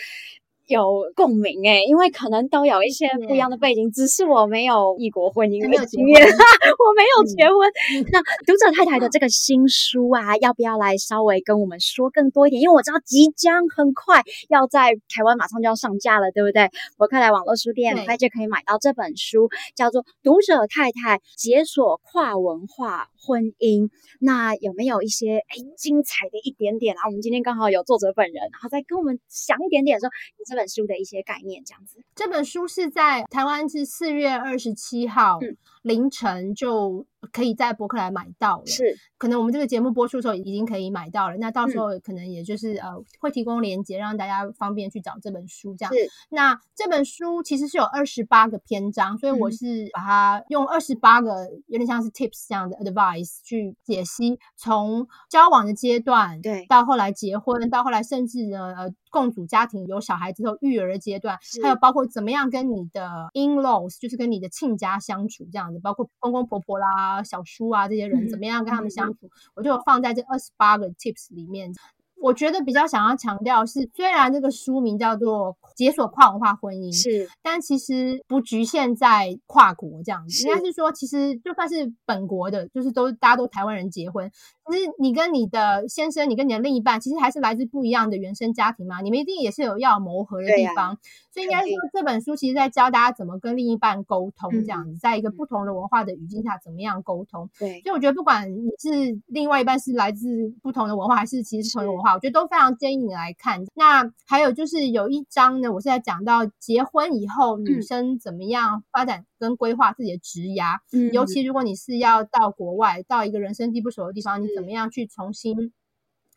[0.72, 7.70] 有共鸣哎、欸，因为可能都有一些不一样的背景，只是我没有异国婚姻的经验，我没有结婚。
[7.94, 12.62] 嗯、那读者太太的这个新书啊，要不要来稍微跟我们说更多一点？
[12.62, 16.70] 因为我知道即将很快要在台湾马上就要上架了，对不对？
[16.98, 23.88] 博客来网络书店很快就可以买到这本书，叫做《读者太太解锁跨文化婚姻》。
[24.22, 27.04] 那有没有一些哎精彩的一点点啊？
[27.08, 30.08] 我们今天刚好有作者本人，然后再跟我们讲一点点说
[30.40, 30.61] 你这本。
[30.62, 32.04] 本书的一些概念，这样子。
[32.14, 35.40] 这本书是在台湾是四月二十七号
[35.82, 38.66] 凌晨就可以在博客来买到了。
[38.66, 41.38] 是，可能我们这个节目播出的时候已经可以买到了。
[41.38, 45.76] 那到时候可能也就是、嗯、呃会提供链接，让大家方便去找这本书。
[45.76, 45.94] 这样。
[45.94, 46.00] 是。
[46.30, 58.94] 那这本书其实是有二十八个篇章，所以我是把它用二十八个有点像是 tips 这样的 advice 去解析，从交往的阶段，对，到后来结婚，到后来甚至呢呃。
[59.14, 71.74] 共组家庭，有小孩之后育儿的阶段，还有包括怎么样跟你的 in-laws，就是跟你的亲家相处这样子，包括公公婆婆啦、小叔啊这些人，怎么样跟他们相处，嗯、我就放在这二十八个 tips 里面。
[72.22, 80.72] 我觉得比较想要强调是，虽然这个书名叫做《解锁跨文化婚姻》，是，但其实不局限在跨国这样子，应该是。
[80.72, 84.32] 说，其实就算是本国的，就是都大家都台湾人结婚，
[84.72, 90.98] 其实你跟你的先生，你跟你的另一半，其实还是来自不一样的原生家庭嘛，你们一定也是有要磨合的地方。
[91.34, 97.50] 所以应该说，这本书其实在教大家怎么跟另一半沟通，这样子，在一个不同的文化的语境下，怎么样沟通。
[97.60, 100.28] 对，所以我觉得，不管你是另外一半是来自
[100.62, 103.64] 不同的文化，还是其实是同一个文化，我觉得都非常建议你来看。
[103.74, 115.74] 那还有就是有一章呢，我是在讲到结婚以后女生怎么样发展跟规划自己的职涯，嗯，尤其如果你是要到国外，到一个人生地不熟的地方，你怎么样去重新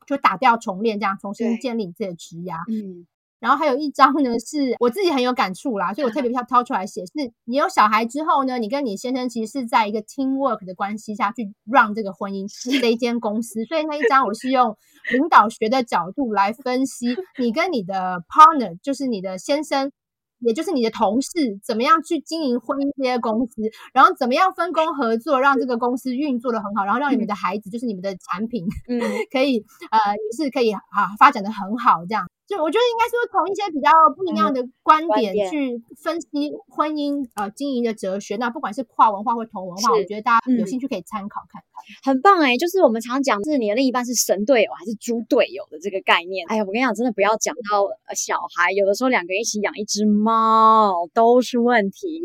[0.06, 2.56] 就打掉重练，这样重新建立你自己的职涯。
[2.68, 3.06] 嗯。
[3.44, 7.04] 然后还有一张呢，是我自己很有感触啦，所以我特别要挑出来写。
[7.04, 7.12] 是
[7.44, 12.48] 你有小孩之后呢，你跟你先生其实是在一个 teamwork 的关系下去 run 这个婚姻
[12.80, 14.74] 这一间公司，所以那一张我是用
[15.12, 19.92] 领导学的角度来分析你跟你的 partner，就是你的先生。
[20.40, 21.30] 也就是你的同事
[21.64, 23.62] 怎么样去经营婚姻这些公司，
[23.94, 29.00] 然后怎么样分工合作，让这个公司运作的很好，然后让你们的孩子，嗯、就是你们的产品，嗯，
[29.32, 32.28] 可以呃也是可以啊发展的很好，这样。
[32.46, 38.36] 就我觉得应该说从一些比较不一样的观点去分析婚姻呃经营的哲学。
[38.36, 42.12] 那不管是跨文化或同文化，我觉得大家有兴趣可以参考看看。
[42.12, 46.46] 很棒哎、欸，就是我们常讲，是你的另一半是神队友还是猪队友的这个概念。
[46.48, 52.20] 哎呀，我跟你讲，真的不要讲到小孩，有的时候两个人一起养一只猫都是问题，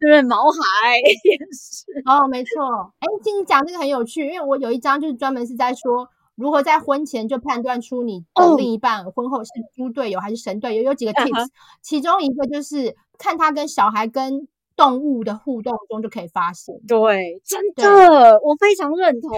[0.00, 0.22] 对不对？
[0.22, 2.64] 毛孩也是哦，没错。
[3.00, 6.08] 哎，听你讲这个很有趣，因为我有一章就是专门是在说。
[6.34, 10.82] 如何在婚前就判断出你的另一半婚后是猪队友还是神队友？
[10.82, 11.48] 有几个 tips，
[11.82, 16.74] 其中一个就是看他跟小孩跟动物的互动中就可以发现。
[16.88, 19.30] 对，真的，我非常认同，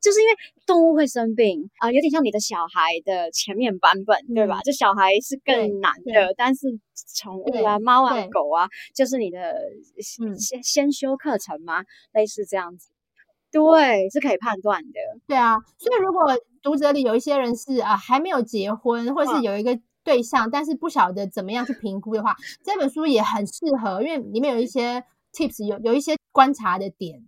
[0.00, 4.60] 就是因为动物会生病啊、呃，有点像你的小孩的前面版本，对吧？
[4.60, 6.68] 就小孩是更难的，但是
[7.16, 9.56] 宠物啊，猫啊，狗啊，就是你的
[10.38, 11.82] 先先修课程吗？
[12.12, 12.90] 类似这样子。
[13.50, 14.98] 对，是可以判断的。
[15.26, 27.24] 对啊，所以如果读者里有一些人是啊还没有结婚，或是有一个对象，但是不晓得怎么样去评估的话，这本书也很适合，因为里面有一些 tips，有有一些观察的点。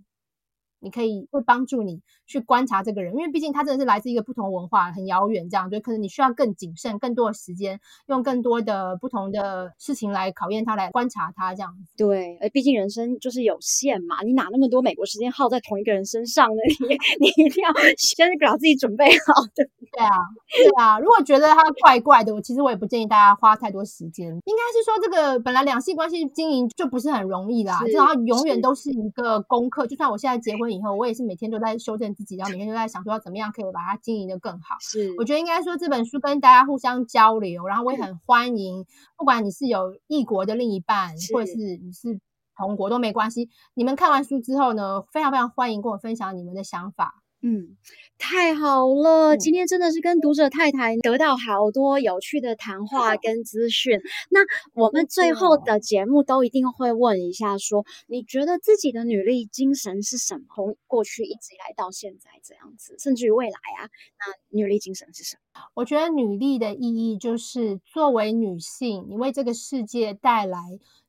[0.83, 7.79] 你可以会帮助你去观察这个人，因为毕竟他真的是来自一个不同文化，很遥远，这样，就可能你需要更谨慎、更多的时间，
[8.09, 11.73] 用更多的不同的事情来考验他，来观察他，这样。
[11.97, 16.61] 对，而毕竟人生就是有限嘛，你哪那么多美国时间耗在同一个人身上呢？
[16.89, 19.65] 你你一定要先把自己准备好的。
[19.93, 20.09] 对啊，
[20.51, 20.99] 对啊。
[20.99, 24.27] 如果觉得他怪怪的，我其实我也不建议大家花太多时间。
[24.27, 29.87] 应该是说，这个本来两性关系经营就不是很容易啦，然后永远都是一个功课。
[29.87, 30.72] 就算我现在结婚。
[30.73, 34.77] 以后我也是每天都在修正自己，然后每天都在想说要怎么样可以把它经营的更好。
[34.81, 38.85] 是，我觉得应该说这本书跟大家互相交流，然后我也很欢迎，
[39.17, 42.21] 不管你是有异国的另一半，或者是你是
[42.57, 43.49] 同国都没关系。
[43.75, 47.22] 你们看完书之后呢，非常非常欢迎跟我分享你们的想法。
[47.45, 47.77] 嗯，
[48.19, 54.01] 太好了，今天真的是跟读者太太得到好多有趣的谈话 跟资讯。
[54.31, 54.41] 那
[54.75, 60.45] 我们最后的节目都一定会问一下说，说你觉得自己的女力精神是什么？
[60.55, 63.91] 从过去一直以来到现在这样子，甚至于未来啊，
[64.21, 65.63] 那女力精神是什么？
[65.75, 70.61] 我觉得女力的意义就是作为女性，你为这个世界带来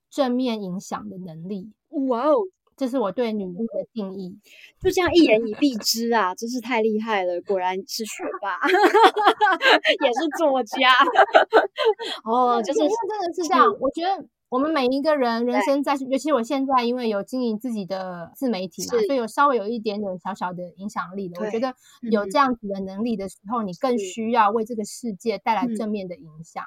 [0.10, 1.72] 正面影响的能力。
[2.10, 2.34] 哇哦！
[2.76, 4.38] 这是我对女力的定义，
[4.82, 8.60] 就这样一言以蔽之啊，真是太厉害了，果然是学霸，
[10.06, 10.92] 也是作家。
[12.26, 21.42] 哦，就是真的是这样，我觉得我们每一个人人生在，尤其我现在因为有经营自己的自媒体嘛，所以有稍微有一点点小小的影响力了。
[21.42, 21.74] 我觉得
[22.12, 26.64] 有这样子的能力的时候，你更需要为这个世界带来正面的影响。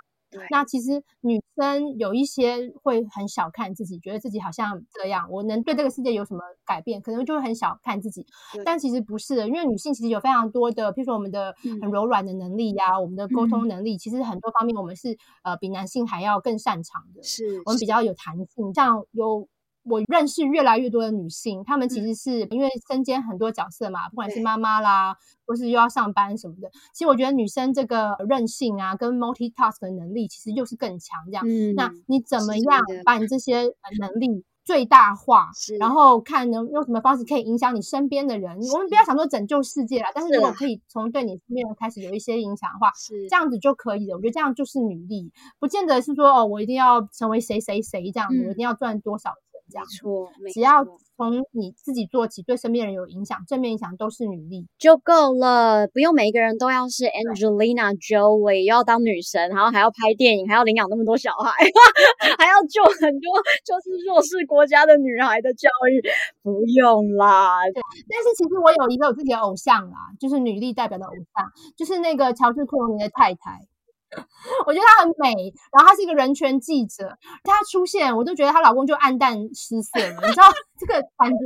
[0.51, 7.01] 那其实女生有一些会很小看自己，觉得自己好像这样，我能对这个世界有什么改变？
[7.01, 8.25] 可能就会很小看自己。
[8.65, 17.23] 但其实不是的，因为女性其实有非常多的，譬如说我们的很柔软的能力呀、啊，我们的沟通能力，其实很多方面我们是呃比男性还要更擅长的。
[17.23, 19.49] 是，我们比较有弹性，像有。
[19.89, 25.17] 我认识越来越多的女性，她们其实是因为身兼很多角色嘛，不管是妈妈啦，
[25.47, 26.69] 或是又要上班什么的。
[26.93, 31.25] 其实我觉得女生这个韧性啊，跟 multitask 的能力，其实又是更强。
[31.27, 33.63] 这样，嗯，那你怎么样把你这些
[33.99, 35.51] 能力最大化？
[35.79, 38.59] 然后看能用什么方式可以影响你身边的人？
[38.73, 44.17] 我们不要想说拯救世界啦，但是如果可以从对你身边人开始有一些影响的话，是这样子就可以了。
[44.17, 45.31] 我觉得这样就是女力，
[45.61, 49.33] 不见得是说哦，我一定要成为谁谁谁这样子，我一定要赚多少。
[49.73, 50.85] 没错，只要
[51.17, 61.51] 从你自己做起，对身边人有影响，正面影响都是女力就够了，不用每一个人都要是 Angelina Jolie，要当女神，然后还要拍电影，还要领养那么多小孩，
[62.39, 66.01] 还要救很多就是弱势国家的女孩的教育，
[66.43, 67.65] 不用啦。
[67.75, 71.45] 对，但是其实我有一个我自己的偶像啦，就是女力代表的偶像，
[71.77, 73.67] 就是那个乔治克隆尼的太太。
[74.67, 80.27] 我觉得她很美，然后她是一个人权记者，她出现我都觉得她老公就黯淡失色了。
[80.27, 80.45] 你知道
[80.79, 81.39] 这个感觉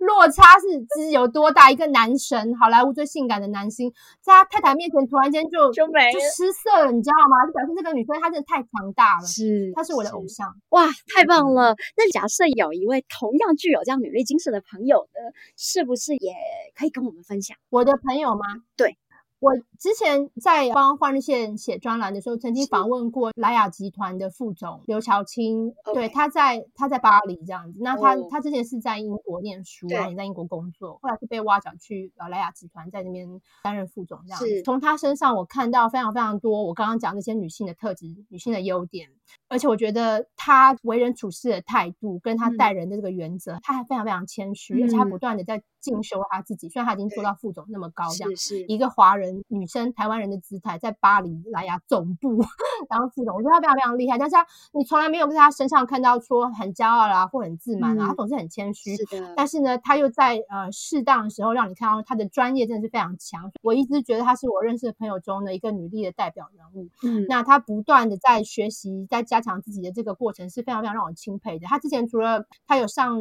[0.00, 0.66] 落差是
[1.02, 1.70] 是有多大？
[1.70, 7.46] 一个男神，好莱坞最性感的男星，在他太太面前突然间就就没就失色了，你知道吗？
[7.46, 11.76] 就表示这个女生她真的太强大了，是她是我的偶像，哇，太棒了！
[11.96, 15.20] 那假设有一位同样具有这样女力精神的朋友呢，
[15.56, 16.34] 是不是也
[16.74, 17.56] 可以跟我们分享？
[17.70, 18.46] 我的朋友吗？
[18.76, 18.96] 对。
[19.40, 25.74] 我之前在帮换日线写专栏的时候，曾经访问过莱雅集团的副总刘乔青。
[25.94, 27.78] 对，他在他在巴黎这样子。
[27.80, 34.62] 那他他之前是在英国念书，然后也在英国工作，后来是被挖角去呃莱雅集团，在那边担任副总这样子。
[34.62, 39.08] 从他身上我看到非常非常多我刚刚讲那些女性的特质、女性的优点，
[39.48, 46.68] 而且我觉得他为人处事的态度跟他待人的这个原则，他还非常非常谦虚，而且他不断的在进修他自己。
[46.68, 49.29] 虽然他已经做到副总那么高，这样是一个华人。
[49.48, 52.42] 女生、台湾人的姿态，在巴黎莱雅总部
[52.88, 54.18] 当副总，我觉得她非常非常厉害。
[54.18, 58.96] 但是她，你从来没有在她身上看到说很骄傲啦，或很自满啊，她、嗯、总是很谦虚。
[58.96, 59.34] 是的。
[59.36, 63.50] 但是呢，她又在呃适当的时候让你看到她的专业真的是非常强。
[63.62, 66.88] 我一直觉得她是我认识的朋友中的一个女力的代表人物。
[67.02, 67.26] 嗯。
[67.28, 71.66] 那她不断的在学习，在加强自己的这个过程是非常非常让我钦佩的。
[71.66, 73.18] 她之前除了她有上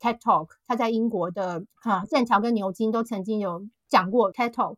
[0.00, 3.66] TED Talk，她在英国的啊剑桥跟牛津都曾经有。
[3.90, 4.76] 讲过 TED Talk，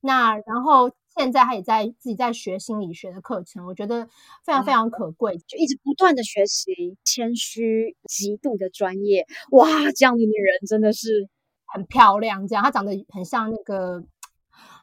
[0.00, 4.08] 那然后现在他也在自己在学心理学的课程，我觉得
[4.42, 11.28] 非常非常可贵，就一直不断的学习，谦虚，极度的专业，哇，这样的女人真的是
[11.66, 12.48] 很漂亮。
[12.48, 14.02] 这样，她长得很像那个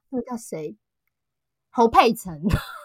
[0.09, 0.77] 那个叫谁？
[1.73, 2.41] 侯佩岑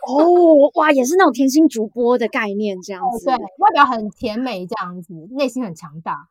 [0.06, 6.28] 哦，哇，也是那种甜心主播的概念，这样子，哦，对，外表很甜美，这样子，内心很强大。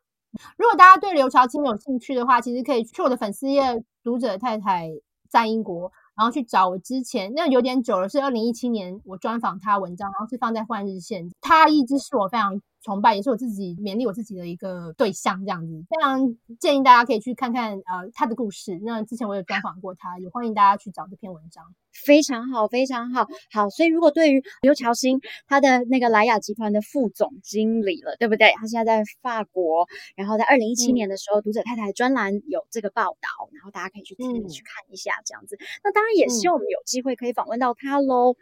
[0.57, 4.89] 如果大家对刘朝清有兴趣的话，其实可以去我的粉丝页“读者太太
[5.29, 12.61] 在英国”，然后去找我之前那有点久了，是二零一七年我专访他文章，然后是放在《换日线》，他一直是我非常。
[12.85, 18.79] 崇拜也是我自己勉励我自己的一个对象，这样子非常建议大家可以去看看呃他的故事。
[18.83, 21.63] 那之前我有专访过他，也欢迎大家去找这篇文章。
[21.91, 23.69] 非常好，非常好，好。
[23.71, 28.53] 所以如果对于刘乔欣他的那个莱雅集团的副总经理了，对不对？
[28.57, 35.55] 他现在在法国，然后在二零一七年的时候，嗯、读者太太专栏有这个报道，然后大家可以去去看一下这样子。
[35.55, 38.35] 嗯、那当然也希望我们有机会可以访问到他喽。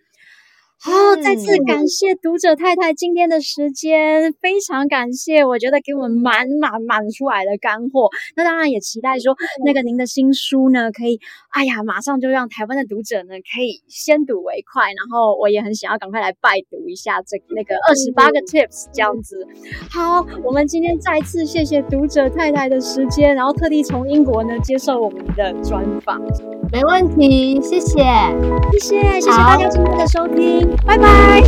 [0.85, 8.09] 好，再次感谢读者太太今天的时间，非常感谢，我觉得给我们满满满出来的干货。
[8.35, 9.33] 那当然也期待说，
[9.65, 11.21] 那个您的新书呢，可以，
[11.51, 14.87] 哎呀，马上就让台湾的读者呢可以先睹为快。
[14.87, 19.37] 然后我也很想要赶快来拜读一下这那个二十八个 tips 这样子。
[19.89, 26.21] 好，我们今天再次谢谢读者太太的时间，然后特地从英国呢接受我们的专访。
[26.73, 28.03] 没问题，谢谢，
[28.73, 30.72] 谢谢，谢谢大家今天的收听。
[30.77, 31.43] 拜拜。